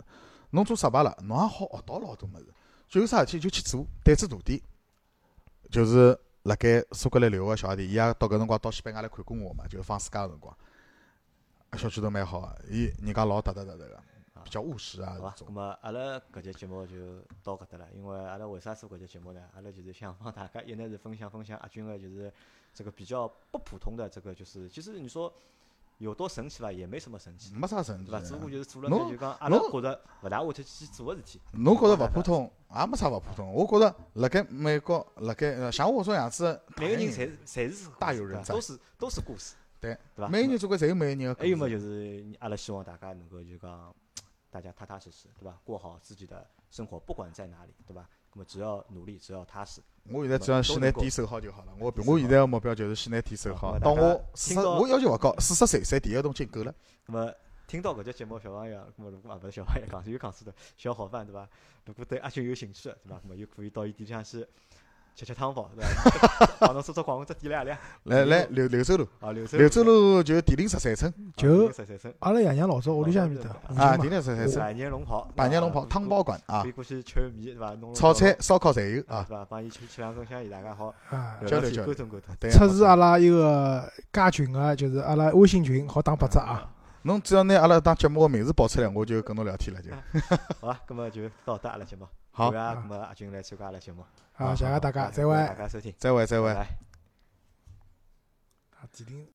[0.52, 2.54] 侬做失败了，侬也好学到老多物事。
[2.88, 4.62] 就有啥事体就去做，胆子大点。
[5.72, 10.56] 就是辣盖苏格兰留学个小阿弟，伊也到搿辰光到西班牙来看过我嘛，就是放暑假个辰光。
[11.78, 14.04] 小区头蛮好个，伊人家老踏踏实实个，
[14.44, 15.34] 比较务实啊好伐？
[15.38, 15.48] 这种。
[15.48, 19.42] 咁么阿拉搿节节目就到搿搭了，因为阿拉为啥做搿节节目呢？
[19.56, 22.32] 阿拉就是想帮大家一呢是分享分享阿军个就是
[22.74, 25.34] 这个比较不普通的这个就是，其实你说
[26.04, 26.72] 有多神奇伐？
[26.72, 28.20] 也没什么神奇，没啥神奇对伐？
[28.26, 28.50] 只不过。
[28.50, 31.40] 就是做了就讲阿拉觉着勿大会去去做个事体。
[31.54, 33.52] 侬觉着勿普通，也没啥勿普通。
[33.52, 40.28] 我觉着辣盖美国，辣盖呃像我这样子的每个人大侪侪是大有人在都是都是故事，对对伐？
[40.28, 41.70] 每个人总归侪有每个人个还有么。
[41.70, 43.96] 就是阿拉希望大家能够就讲，
[44.52, 45.58] 大家踏踏实实，对伐？
[45.64, 48.08] 过好自己的生活，不管在哪里，对伐？
[48.34, 51.74] 那么只要努力，只要踏实，我现在只要先拿店守好就好了。
[51.80, 53.74] 我我现在个目标就是先拿店守好。
[53.74, 56.74] 好大家到我四十，我要求勿高，四十岁赚第一桶金够了。
[57.06, 57.34] 那么
[57.68, 61.48] 听到搿节节目，小朋友，那么如果啊勿是小朋友讲，又讲错了，小伙伴对伐？
[61.86, 63.20] 如果对阿秋有兴趣的，对伐？
[63.24, 64.46] 那么又可以到伊店里向去
[65.16, 66.46] 吃吃汤包，对伐？
[66.60, 67.80] 帮侬做做广告，只店来何里啊？
[68.06, 77.72] 来来，柳柳州路，啊，柳州柳州路就第零十三村就十三村阿拉爷娘老早屋里向面搭附啊，近嘛，第零十三村百年龙袍，百年龙袍汤包馆啊可以，过去吃米，对伐？
[77.76, 79.18] 弄炒菜烧烤侪有啊。
[79.18, 79.46] 啊对伐？
[79.46, 82.36] 帮伊吃吃两盅香烟，大家好啊，交流交流沟通沟通。
[82.40, 86.70] 对啊，测试阿拉一个加群个，就是阿拉微信群，好打八折啊。
[87.04, 89.92] 侬只要拿阿拉当节目个名字报出来，我就跟侬聊天了就。
[90.62, 94.04] 好啊，那么就到搭阿拉节目，好感谢么阿军来参加阿拉节目，
[94.34, 95.36] 好，谢谢大家，再会。
[95.36, 96.56] 大家收听，再会再会拜。
[96.56, 96.62] 拜。
[98.80, 99.30] 啊，指定